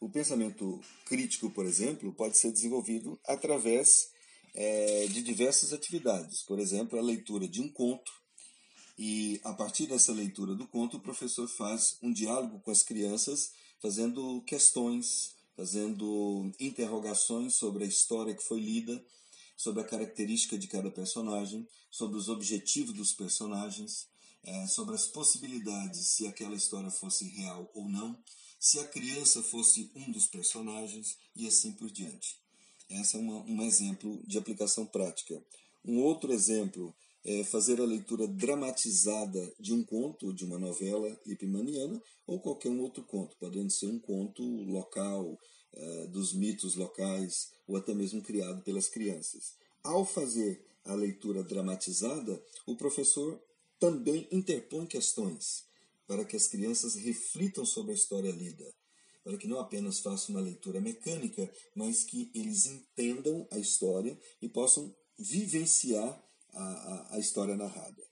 O 0.00 0.08
pensamento 0.08 0.80
crítico, 1.06 1.50
por 1.50 1.66
exemplo, 1.66 2.12
pode 2.12 2.36
ser 2.38 2.52
desenvolvido 2.52 3.18
através 3.24 4.10
é, 4.54 5.06
de 5.06 5.22
diversas 5.22 5.72
atividades. 5.72 6.42
Por 6.42 6.58
exemplo, 6.58 6.98
a 6.98 7.02
leitura 7.02 7.48
de 7.48 7.60
um 7.60 7.68
conto. 7.68 8.12
E 8.96 9.40
a 9.44 9.52
partir 9.52 9.86
dessa 9.86 10.12
leitura 10.12 10.54
do 10.54 10.66
conto, 10.66 10.96
o 10.96 11.00
professor 11.00 11.48
faz 11.48 11.96
um 12.02 12.12
diálogo 12.12 12.60
com 12.60 12.70
as 12.70 12.82
crianças, 12.82 13.52
fazendo 13.80 14.42
questões, 14.42 15.34
fazendo 15.56 16.52
interrogações 16.58 17.56
sobre 17.56 17.84
a 17.84 17.86
história 17.86 18.34
que 18.34 18.42
foi 18.42 18.60
lida, 18.60 19.04
sobre 19.58 19.82
a 19.82 19.84
característica 19.84 20.56
de 20.56 20.68
cada 20.68 20.88
personagem, 20.88 21.66
sobre 21.90 22.16
os 22.16 22.28
objetivos 22.28 22.94
dos 22.94 23.12
personagens, 23.12 24.06
é, 24.44 24.68
sobre 24.68 24.94
as 24.94 25.08
possibilidades 25.08 26.06
se 26.06 26.28
aquela 26.28 26.54
história 26.54 26.92
fosse 26.92 27.28
real 27.30 27.68
ou 27.74 27.88
não, 27.88 28.16
se 28.60 28.78
a 28.78 28.84
criança 28.84 29.42
fosse 29.42 29.90
um 29.96 30.12
dos 30.12 30.28
personagens 30.28 31.18
e 31.34 31.48
assim 31.48 31.72
por 31.72 31.90
diante. 31.90 32.38
Essa 32.88 33.16
é 33.16 33.20
uma, 33.20 33.42
um 33.42 33.60
exemplo 33.62 34.22
de 34.24 34.38
aplicação 34.38 34.86
prática. 34.86 35.42
Um 35.84 36.02
outro 36.04 36.32
exemplo 36.32 36.94
é 37.24 37.42
fazer 37.42 37.80
a 37.80 37.84
leitura 37.84 38.28
dramatizada 38.28 39.52
de 39.58 39.72
um 39.72 39.82
conto, 39.82 40.32
de 40.32 40.44
uma 40.44 40.58
novela 40.58 41.20
lipimaniana, 41.26 42.00
ou 42.28 42.38
qualquer 42.38 42.70
um 42.70 42.80
outro 42.80 43.02
conto, 43.02 43.36
podendo 43.40 43.70
ser 43.70 43.86
um 43.86 43.98
conto 43.98 44.42
local, 44.42 45.36
é, 45.72 46.06
dos 46.06 46.32
mitos 46.32 46.74
locais, 46.74 47.52
ou 47.66 47.76
até 47.76 47.94
mesmo 47.94 48.22
criado 48.22 48.62
pelas 48.62 48.88
crianças. 48.88 49.54
Ao 49.82 50.04
fazer 50.04 50.64
a 50.84 50.94
leitura 50.94 51.42
dramatizada, 51.42 52.42
o 52.66 52.76
professor 52.76 53.40
também 53.78 54.26
interpõe 54.32 54.86
questões 54.86 55.64
para 56.06 56.24
que 56.24 56.36
as 56.36 56.46
crianças 56.46 56.94
reflitam 56.94 57.64
sobre 57.64 57.92
a 57.92 57.94
história 57.94 58.30
lida 58.30 58.74
para 59.28 59.36
que 59.36 59.46
não 59.46 59.60
apenas 59.60 60.00
façam 60.00 60.34
uma 60.34 60.40
leitura 60.40 60.80
mecânica, 60.80 61.52
mas 61.74 62.02
que 62.02 62.30
eles 62.34 62.64
entendam 62.64 63.46
a 63.50 63.58
história 63.58 64.18
e 64.40 64.48
possam 64.48 64.96
vivenciar 65.18 66.18
a, 66.54 66.64
a, 66.64 67.16
a 67.16 67.18
história 67.18 67.54
narrada. 67.54 68.07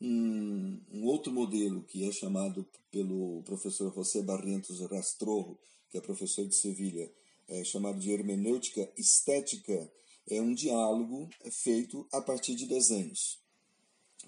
Um, 0.00 0.80
um, 0.92 1.04
outro 1.06 1.32
modelo 1.32 1.82
que 1.82 2.08
é 2.08 2.12
chamado 2.12 2.66
pelo 2.90 3.42
professor 3.42 3.92
José 3.92 4.22
Barrientos 4.22 4.80
Rastrojo, 4.80 5.58
que 5.90 5.98
é 5.98 6.00
professor 6.00 6.46
de 6.46 6.54
Sevilha, 6.54 7.10
é 7.48 7.64
chamado 7.64 7.98
de 7.98 8.10
hermenêutica 8.10 8.88
estética, 8.96 9.90
é 10.28 10.40
um 10.40 10.54
diálogo 10.54 11.28
feito 11.50 12.06
a 12.12 12.20
partir 12.20 12.54
de 12.54 12.66
desenhos. 12.66 13.40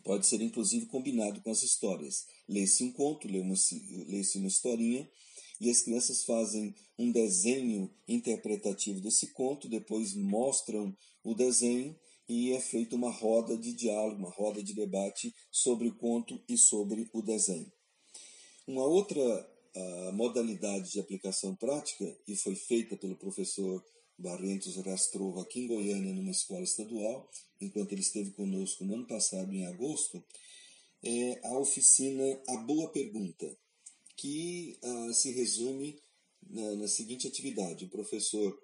Pode 0.02 0.26
ser 0.26 0.40
inclusive 0.40 0.86
combinado 0.86 1.40
com 1.42 1.50
as 1.50 1.62
histórias. 1.62 2.26
Lê-se 2.48 2.82
um 2.82 2.92
conto, 2.92 3.28
lê-se 3.28 4.38
uma 4.38 4.48
historinha 4.48 5.08
e 5.60 5.68
as 5.68 5.82
crianças 5.82 6.24
fazem 6.24 6.74
um 6.98 7.12
desenho 7.12 7.90
interpretativo 8.08 9.00
desse 9.00 9.28
conto, 9.28 9.68
depois 9.68 10.14
mostram 10.14 10.96
o 11.22 11.34
desenho 11.34 11.94
e 12.30 12.52
é 12.52 12.60
feita 12.60 12.94
uma 12.94 13.10
roda 13.10 13.56
de 13.56 13.72
diálogo, 13.72 14.16
uma 14.16 14.30
roda 14.30 14.62
de 14.62 14.72
debate 14.72 15.34
sobre 15.50 15.88
o 15.88 15.94
conto 15.96 16.40
e 16.48 16.56
sobre 16.56 17.10
o 17.12 17.20
desenho. 17.20 17.72
Uma 18.68 18.84
outra 18.84 19.20
uh, 19.20 20.12
modalidade 20.12 20.92
de 20.92 21.00
aplicação 21.00 21.56
prática, 21.56 22.16
e 22.28 22.36
foi 22.36 22.54
feita 22.54 22.96
pelo 22.96 23.16
professor 23.16 23.84
Barrentos 24.16 24.76
Rastrovo 24.76 25.40
aqui 25.40 25.62
em 25.62 25.66
Goiânia, 25.66 26.14
numa 26.14 26.30
escola 26.30 26.62
estadual, 26.62 27.28
enquanto 27.60 27.90
ele 27.90 28.02
esteve 28.02 28.30
conosco 28.30 28.84
no 28.84 28.94
ano 28.94 29.06
passado, 29.08 29.52
em 29.52 29.66
agosto, 29.66 30.22
é 31.02 31.40
a 31.42 31.58
oficina 31.58 32.40
A 32.46 32.58
Boa 32.58 32.90
Pergunta, 32.90 33.58
que 34.16 34.78
uh, 34.84 35.12
se 35.12 35.32
resume 35.32 36.00
na, 36.48 36.76
na 36.76 36.86
seguinte 36.86 37.26
atividade: 37.26 37.86
o 37.86 37.90
professor 37.90 38.56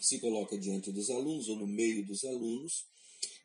se 0.00 0.18
coloca 0.18 0.58
diante 0.58 0.90
dos 0.90 1.10
alunos 1.10 1.48
ou 1.48 1.56
no 1.56 1.66
meio 1.66 2.04
dos 2.04 2.24
alunos, 2.24 2.86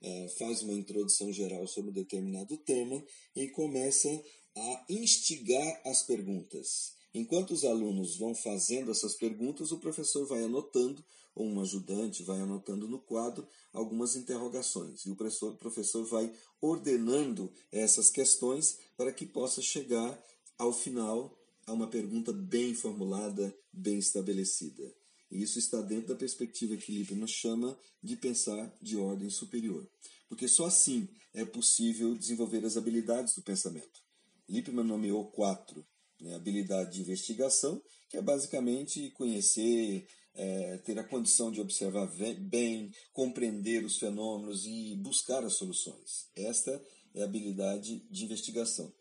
é, 0.02 0.28
faz 0.38 0.62
uma 0.62 0.74
introdução 0.74 1.32
geral 1.32 1.68
sobre 1.68 1.92
um 1.92 1.94
determinado 1.94 2.58
tema 2.58 3.04
e 3.36 3.48
começa 3.50 4.10
a 4.56 4.86
instigar 4.90 5.82
as 5.86 6.04
perguntas. 6.04 6.94
Enquanto 7.14 7.52
os 7.52 7.64
alunos 7.64 8.18
vão 8.18 8.36
fazendo 8.36 8.92
essas 8.92 9.16
perguntas, 9.16 9.72
o 9.72 9.80
professor 9.80 10.26
vai 10.28 10.44
anotando, 10.44 11.04
ou 11.34 11.46
um 11.46 11.62
ajudante 11.62 12.24
vai 12.24 12.40
anotando 12.40 12.88
no 12.88 13.00
quadro 13.00 13.48
algumas 13.74 14.16
interrogações. 14.16 15.06
E 15.06 15.12
o 15.12 15.16
professor 15.16 16.06
vai 16.06 16.32
ordenando 16.62 17.52
essas 17.72 18.10
questões 18.10 18.78
para 18.98 19.12
que 19.12 19.26
possa 19.26 19.62
chegar 19.62 20.22
ao 20.58 20.72
final 20.72 21.38
a 21.66 21.74
uma 21.74 21.88
pergunta 21.88 22.32
bem 22.32 22.74
formulada, 22.74 23.54
bem 23.72 23.98
estabelecida. 23.98 24.94
E 25.32 25.42
isso 25.42 25.60
está 25.60 25.82
dentro 25.82 26.10
da 26.10 26.16
perspectiva 26.16 26.78
que 26.78 26.92
Lippmann 26.92 27.28
chama 27.28 27.78
de 28.02 28.16
pensar 28.16 28.72
de 28.82 28.98
ordem 28.98 29.30
superior. 29.30 29.88
Porque 30.30 30.48
só 30.48 30.66
assim 30.66 31.08
é 31.34 31.44
possível 31.44 32.16
desenvolver 32.16 32.64
as 32.66 32.78
habilidades 32.78 33.36
do 33.36 33.42
pensamento. 33.42 34.04
Lippmann 34.48 34.86
nomeou 34.86 35.26
quatro. 35.32 35.86
Né? 36.20 36.36
Habilidade 36.36 36.94
de 36.94 37.02
investigação, 37.02 37.82
que 38.10 38.18
é 38.18 38.22
basicamente 38.22 39.12
conhecer, 39.12 40.08
é, 40.34 40.78
ter 40.78 40.98
a 41.00 41.04
condição 41.04 41.52
de 41.52 41.62
observar 41.62 42.08
bem, 42.40 42.92
compreender 43.14 43.84
os 43.84 43.98
fenômenos 43.98 44.66
e 44.66 44.96
buscar 44.96 45.44
as 45.44 45.58
soluções. 45.58 46.30
Esta 46.36 46.82
é 47.14 47.22
a 47.22 47.26
habilidade 47.26 48.06
de 48.10 48.26
investigação. 48.26 48.94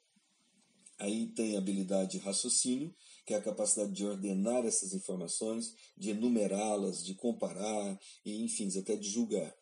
Aí 0.98 1.26
tem 1.26 1.56
a 1.56 1.58
habilidade 1.58 2.12
de 2.12 2.18
raciocínio, 2.18 2.94
que 3.24 3.34
é 3.34 3.36
a 3.38 3.42
capacidade 3.42 3.92
de 3.92 4.04
ordenar 4.04 4.64
essas 4.66 4.92
informações, 4.92 5.74
de 5.96 6.10
enumerá-las, 6.10 7.04
de 7.04 7.14
comparar 7.14 7.98
e, 8.24 8.42
enfim, 8.42 8.68
até 8.78 8.96
de 8.96 9.08
julgar. 9.08 9.54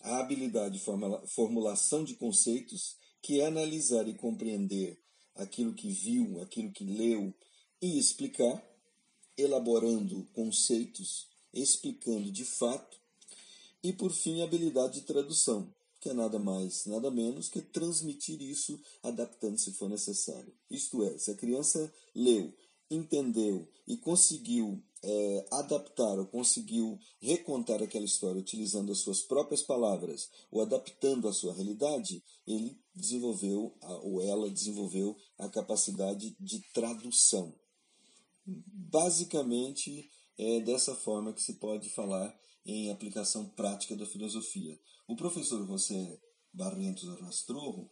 A 0.00 0.18
habilidade 0.18 0.78
de 0.78 0.84
formulação 1.26 2.04
de 2.04 2.14
conceitos, 2.14 2.96
que 3.22 3.40
é 3.40 3.46
analisar 3.46 4.06
e 4.08 4.14
compreender 4.14 4.98
aquilo 5.34 5.74
que 5.74 5.90
viu, 5.90 6.40
aquilo 6.40 6.70
que 6.72 6.84
leu 6.84 7.34
e 7.80 7.98
explicar, 7.98 8.62
elaborando 9.36 10.26
conceitos, 10.32 11.26
explicando 11.52 12.30
de 12.30 12.44
fato. 12.44 12.98
E, 13.82 13.92
por 13.92 14.12
fim, 14.12 14.40
a 14.40 14.44
habilidade 14.44 15.00
de 15.00 15.06
tradução, 15.06 15.72
que 16.00 16.08
é 16.08 16.14
nada 16.14 16.38
mais, 16.38 16.86
nada 16.86 17.10
menos 17.10 17.48
que 17.48 17.60
transmitir 17.60 18.40
isso 18.40 18.80
adaptando 19.02 19.58
se 19.58 19.72
for 19.72 19.88
necessário. 19.88 20.54
Isto 20.70 21.02
é, 21.02 21.18
se 21.18 21.30
a 21.30 21.34
criança 21.34 21.92
leu, 22.14 22.52
entendeu 22.90 23.68
e 23.86 23.96
conseguiu 23.96 24.82
é, 25.02 25.46
adaptar 25.50 26.18
ou 26.18 26.26
conseguiu 26.26 26.98
recontar 27.20 27.82
aquela 27.82 28.04
história 28.04 28.40
utilizando 28.40 28.90
as 28.90 28.98
suas 28.98 29.20
próprias 29.22 29.62
palavras 29.62 30.30
ou 30.50 30.62
adaptando 30.62 31.28
a 31.28 31.32
sua 31.32 31.52
realidade, 31.52 32.22
ele 32.46 32.78
desenvolveu 32.94 33.76
ou 34.02 34.22
ela 34.22 34.50
desenvolveu 34.50 35.16
a 35.38 35.48
capacidade 35.48 36.34
de 36.40 36.60
tradução. 36.72 37.54
Basicamente, 38.46 40.10
é 40.38 40.60
dessa 40.60 40.94
forma 40.94 41.32
que 41.32 41.42
se 41.42 41.54
pode 41.54 41.88
falar 41.90 42.34
em 42.64 42.90
aplicação 42.90 43.48
prática 43.50 43.94
da 43.94 44.06
filosofia. 44.06 44.78
O 45.06 45.16
professor 45.16 45.66
José 45.66 46.18
Barrentos 46.52 47.08
Rastrojo 47.20 47.90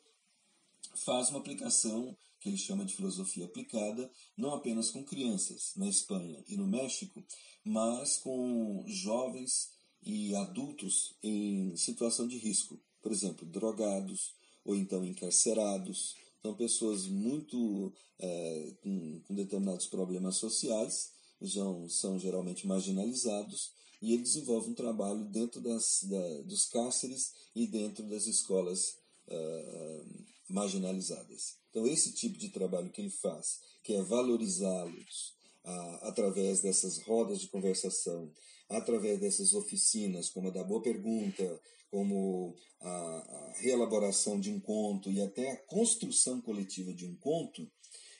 faz 0.94 1.28
uma 1.30 1.38
aplicação 1.38 2.16
que 2.42 2.48
ele 2.48 2.58
chama 2.58 2.84
de 2.84 2.96
filosofia 2.96 3.44
aplicada, 3.44 4.10
não 4.36 4.52
apenas 4.52 4.90
com 4.90 5.04
crianças 5.04 5.72
na 5.76 5.88
Espanha 5.88 6.42
e 6.48 6.56
no 6.56 6.66
México, 6.66 7.24
mas 7.64 8.16
com 8.16 8.84
jovens 8.88 9.70
e 10.02 10.34
adultos 10.34 11.14
em 11.22 11.76
situação 11.76 12.26
de 12.26 12.36
risco, 12.36 12.80
por 13.00 13.12
exemplo, 13.12 13.46
drogados 13.46 14.34
ou 14.64 14.74
então 14.74 15.04
encarcerados. 15.04 16.16
São 16.42 16.52
pessoas 16.54 17.06
muito 17.06 17.92
é, 18.18 18.74
com, 18.82 19.20
com, 19.20 19.34
determinados 19.36 19.86
problemas 19.86 20.36
sociais, 20.36 21.12
são, 21.46 21.88
são 21.88 22.18
geralmente 22.18 22.66
marginalizados 22.66 23.70
e 24.00 24.14
ele 24.14 24.22
desenvolve 24.22 24.70
um 24.70 24.74
trabalho 24.74 25.24
dentro 25.26 25.60
das, 25.60 26.02
da, 26.02 26.42
dos 26.42 26.66
cárceres 26.66 27.32
e 27.54 27.68
dentro 27.68 28.02
das 28.08 28.26
escolas 28.26 28.96
uh, 29.28 30.24
marginalizadas. 30.48 31.61
Então, 31.72 31.86
esse 31.86 32.12
tipo 32.12 32.38
de 32.38 32.50
trabalho 32.50 32.90
que 32.90 33.00
ele 33.00 33.08
faz, 33.08 33.60
que 33.82 33.94
é 33.94 34.02
valorizá-los 34.02 35.34
uh, 35.64 36.06
através 36.06 36.60
dessas 36.60 36.98
rodas 36.98 37.40
de 37.40 37.48
conversação, 37.48 38.30
através 38.68 39.18
dessas 39.18 39.54
oficinas, 39.54 40.28
como 40.28 40.48
a 40.48 40.50
da 40.50 40.62
boa 40.62 40.82
pergunta, 40.82 41.60
como 41.90 42.54
a, 42.78 42.90
a 42.90 43.52
reelaboração 43.56 44.38
de 44.38 44.50
um 44.50 44.60
conto 44.60 45.10
e 45.10 45.22
até 45.22 45.50
a 45.50 45.56
construção 45.56 46.42
coletiva 46.42 46.92
de 46.92 47.06
um 47.06 47.16
conto, 47.16 47.66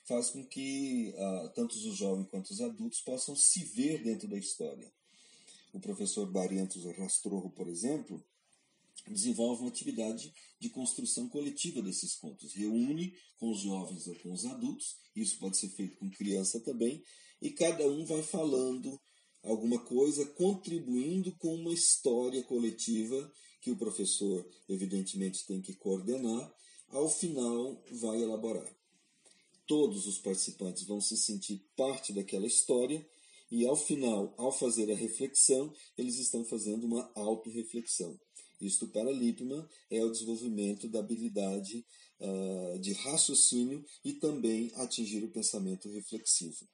faz 0.07 0.31
com 0.31 0.43
que 0.47 1.15
uh, 1.15 1.51
tanto 1.51 1.75
os 1.75 1.97
jovens 1.97 2.29
quanto 2.31 2.51
os 2.51 2.61
adultos 2.63 3.03
possam 3.03 3.37
se 3.37 3.65
ver 3.65 4.03
dentro 4.03 4.27
da 4.29 4.39
história. 4.39 4.91
O 5.75 5.81
professor 5.81 6.27
Barrientos 6.27 6.85
Rastrojo, 6.97 7.51
por 7.51 7.69
exemplo, 7.69 8.25
desenvolve 9.11 9.63
uma 9.63 9.71
atividade 9.71 10.33
de 10.61 10.71
construção 10.71 11.29
coletiva 11.29 11.83
desses 11.83 12.15
contos. 12.15 12.55
Reúne 12.55 13.15
com 13.39 13.51
os 13.51 13.61
jovens 13.61 14.07
ou 14.07 14.15
com 14.17 14.33
os 14.33 14.45
adultos, 14.45 14.97
isso 15.17 15.39
pode 15.39 15.57
ser 15.57 15.69
feito 15.71 15.97
com 15.97 16.11
criança 16.11 16.61
também, 16.61 17.03
e 17.41 17.51
cada 17.51 17.87
um 17.91 18.05
vai 18.05 18.23
falando 18.23 19.01
alguma 19.43 19.79
coisa, 19.85 20.25
contribuindo 20.27 21.35
com 21.37 21.55
uma 21.55 21.73
história 21.73 22.43
coletiva 22.45 23.33
que 23.61 23.71
o 23.71 23.77
professor, 23.77 24.49
evidentemente, 24.69 25.47
tem 25.47 25.61
que 25.61 25.75
coordenar, 25.75 26.53
ao 26.89 27.09
final 27.09 27.83
vai 27.91 28.23
elaborar. 28.23 28.71
Todos 29.67 30.07
os 30.07 30.19
participantes 30.19 30.85
vão 30.85 31.01
se 31.01 31.17
sentir 31.17 31.65
parte 31.77 32.13
daquela 32.13 32.47
história 32.47 33.05
e 33.51 33.67
ao 33.67 33.77
final, 33.77 34.35
ao 34.39 34.51
fazer 34.51 34.91
a 34.91 34.95
reflexão, 34.95 35.73
eles 35.97 36.19
estão 36.19 36.45
fazendo 36.45 36.85
uma 36.85 37.11
autorreflexão. 37.15 38.19
Isto 38.65 38.87
para 38.89 39.11
Lippmann 39.11 39.67
é 39.91 40.05
o 40.05 40.11
desenvolvimento 40.11 40.89
da 40.89 41.01
habilidade 41.01 41.85
uh, 42.21 42.79
de 42.79 42.93
raciocínio 42.93 43.85
e 44.05 44.13
também 44.13 44.71
atingir 44.77 45.25
o 45.25 45.31
pensamento 45.31 45.91
reflexivo. 45.91 46.67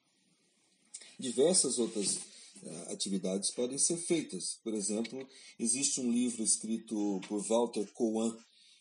Diversas 1.19 1.79
outras 1.79 2.17
uh, 2.17 2.93
atividades 2.93 3.51
podem 3.51 3.79
ser 3.79 3.97
feitas. 3.97 4.61
Por 4.63 4.75
exemplo, 4.75 5.27
existe 5.59 6.01
um 6.01 6.11
livro 6.11 6.43
escrito 6.43 7.21
por 7.27 7.43
Walter 7.43 7.91
Coan, 7.93 8.37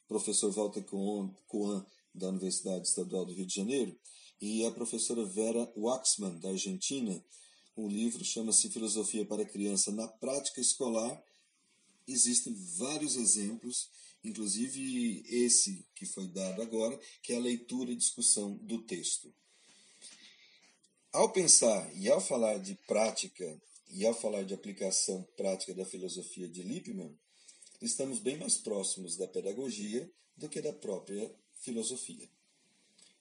professor 0.08 0.52
Walter 0.52 0.84
Coan, 0.84 1.86
da 2.14 2.30
Universidade 2.30 2.88
Estadual 2.88 3.26
do 3.26 3.34
Rio 3.34 3.46
de 3.46 3.56
Janeiro, 3.56 3.98
e 4.42 4.66
a 4.66 4.72
professora 4.72 5.26
Vera 5.26 5.72
Waxman, 5.76 6.40
da 6.40 6.50
Argentina, 6.50 7.24
o 7.76 7.88
livro 7.88 8.26
chama-se 8.26 8.70
Filosofia 8.70 9.24
para 9.24 9.46
Criança 9.46 9.92
na 9.92 10.08
Prática 10.08 10.60
Escolar. 10.60 11.24
Existem 12.08 12.54
vários 12.78 13.16
exemplos, 13.16 13.90
inclusive 14.24 15.24
esse 15.28 15.86
que 15.94 16.06
foi 16.06 16.28
dado 16.28 16.62
agora, 16.62 17.00
que 17.22 17.34
é 17.34 17.36
a 17.36 17.42
leitura 17.42 17.92
e 17.92 17.96
discussão 17.96 18.56
do 18.58 18.82
texto. 18.84 19.34
Ao 21.12 21.32
pensar 21.32 21.94
e 21.96 22.10
ao 22.10 22.22
falar 22.22 22.60
de 22.60 22.76
prática 22.88 23.62
e 23.90 24.06
ao 24.06 24.14
falar 24.14 24.44
de 24.44 24.54
aplicação 24.54 25.24
prática 25.36 25.74
da 25.74 25.86
filosofia 25.86 26.48
de 26.48 26.62
Lippmann, 26.62 27.18
estamos 27.82 28.20
bem 28.20 28.38
mais 28.38 28.58
próximos 28.58 29.18
da 29.18 29.28
pedagogia 29.28 30.10
do 30.36 30.48
que 30.50 30.62
da 30.62 30.74
própria 30.74 31.34
filosofia. 31.62 32.30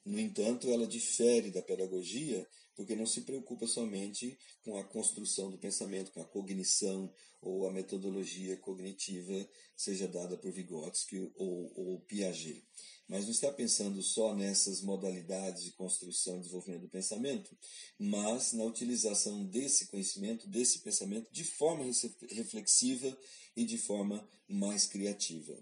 No 0.05 0.21
entanto, 0.21 0.71
ela 0.71 0.87
difere 0.87 1.51
da 1.51 1.63
pedagogia 1.63 2.47
porque 2.77 2.95
não 2.95 3.07
se 3.07 3.23
preocupa 3.23 3.67
somente 3.67 4.39
com 4.63 4.77
a 4.77 4.85
construção 4.85 5.51
do 5.51 5.59
pensamento, 5.59 6.13
com 6.13 6.21
a 6.21 6.25
cognição 6.25 7.13
ou 7.41 7.67
a 7.67 7.73
metodologia 7.73 8.57
cognitiva, 8.59 9.49
seja 9.77 10.07
dada 10.07 10.37
por 10.37 10.53
Vygotsky 10.53 11.33
ou, 11.37 11.73
ou 11.75 12.01
Piaget. 12.01 12.63
mas 13.09 13.25
não 13.25 13.31
está 13.31 13.51
pensando 13.51 14.03
só 14.03 14.35
nessas 14.35 14.83
modalidades 14.83 15.65
de 15.65 15.73
construção 15.73 16.37
e 16.37 16.41
desenvolvimento 16.41 16.83
do 16.83 16.89
pensamento, 16.89 17.57
mas 17.99 18.53
na 18.53 18.65
utilização 18.65 19.45
desse 19.45 19.87
conhecimento, 19.87 20.47
desse 20.49 20.81
pensamento, 20.81 21.31
de 21.33 21.45
forma 21.45 21.85
reflexiva 22.31 23.17
e 23.57 23.65
de 23.65 23.79
forma 23.79 24.29
mais 24.49 24.87
criativa. 24.87 25.57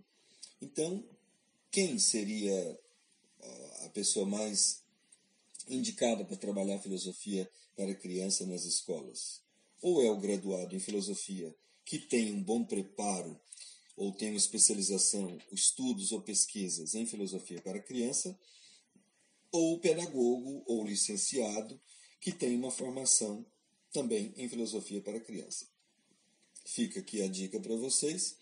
Então, 0.61 1.05
quem 1.71 1.99
seria 1.99 2.81
a 3.85 3.89
pessoa 3.91 4.27
mais 4.27 4.84
indicada 5.69 6.25
para 6.25 6.37
trabalhar 6.37 6.79
filosofia 6.79 7.51
para 7.77 7.95
criança 7.95 8.47
nas 8.47 8.65
escolas? 8.65 9.41
Ou 9.83 10.03
é 10.03 10.11
o 10.11 10.19
graduado 10.19 10.75
em 10.75 10.81
filosofia 10.81 11.55
que 11.85 11.99
tem 11.99 12.33
um 12.33 12.43
bom 12.43 12.65
preparo 12.65 13.39
ou 13.97 14.13
tem 14.13 14.31
uma 14.31 14.39
especialização, 14.39 15.39
estudos 15.53 16.11
ou 16.13 16.21
pesquisas 16.21 16.95
em 16.95 17.07
filosofia 17.07 17.61
para 17.61 17.81
criança, 17.81 18.37
ou 19.53 19.79
pedagogo 19.79 20.65
ou 20.67 20.85
licenciado 20.85 21.81
que 22.21 22.33
tem 22.33 22.57
uma 22.57 22.71
formação 22.71 23.47
também 23.93 24.33
em 24.37 24.49
filosofia 24.49 25.01
para 25.01 25.21
criança. 25.21 25.69
Fica 26.65 27.01
aqui 27.01 27.23
a 27.23 27.29
dica 27.29 27.61
para 27.61 27.77
vocês. 27.77 28.37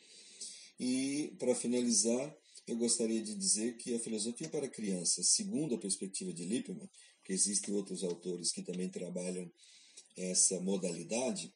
E 0.81 1.35
para 1.39 1.55
finalizar, 1.55 2.35
eu 2.67 2.77
gostaria 2.77 3.23
de 3.23 3.35
dizer 3.35 3.77
que 3.77 3.95
a 3.95 3.99
filosofia 3.99 4.49
para 4.49 4.69
criança, 4.69 5.23
segundo 5.23 5.75
a 5.75 5.79
perspectiva 5.79 6.33
de 6.33 6.45
Lippmann, 6.45 6.89
que 7.25 7.33
existem 7.33 7.75
outros 7.75 8.03
autores 8.03 8.53
que 8.53 8.63
também 8.63 8.89
trabalham 8.89 9.51
essa 10.17 10.61
modalidade, 10.61 11.55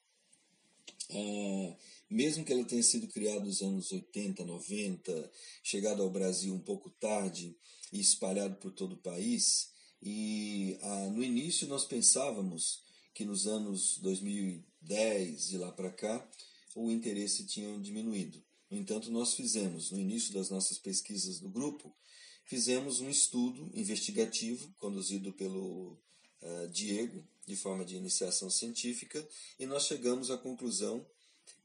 ah, 1.11 1.77
mesmo 2.11 2.45
que 2.45 2.53
ela 2.53 2.65
tenha 2.65 2.83
sido 2.83 3.09
criada 3.09 3.45
nos 3.45 3.63
anos 3.63 3.93
80, 3.93 4.45
90, 4.45 5.33
chegado 5.63 6.03
ao 6.03 6.11
Brasil 6.11 6.55
um 6.55 6.61
pouco 6.61 6.91
tarde 6.91 7.57
e 7.93 8.01
espalhado 8.01 8.57
por 8.57 8.73
todo 8.73 8.95
o 8.95 9.03
país, 9.03 9.71
e 10.03 10.79
ah, 10.83 11.11
no 11.11 11.23
início 11.23 11.67
nós 11.67 11.85
pensávamos 11.85 12.85
que 13.15 13.25
nos 13.25 13.47
anos 13.47 13.99
2010 13.99 15.53
e 15.53 15.59
lá 15.59 15.73
para 15.73 15.91
cá 15.91 16.29
o 16.75 16.91
interesse 16.91 17.47
tinha 17.47 17.79
diminuído. 17.81 18.45
No 18.71 18.77
entanto, 18.77 19.11
nós 19.11 19.35
fizemos, 19.35 19.91
no 19.91 19.99
início 19.99 20.35
das 20.35 20.51
nossas 20.51 20.79
pesquisas 20.79 21.39
do 21.41 21.49
grupo, 21.49 21.97
fizemos 22.47 23.01
um 23.01 23.11
estudo 23.11 23.71
investigativo 23.75 24.73
conduzido 24.79 25.33
pelo 25.33 25.99
uh, 26.43 26.69
Diego, 26.71 27.23
de 27.47 27.55
forma 27.55 27.85
de 27.85 27.97
iniciação 27.97 28.49
científica, 28.49 29.27
e 29.59 29.67
nós 29.67 29.85
chegamos 29.85 30.31
à 30.31 30.39
conclusão 30.39 31.07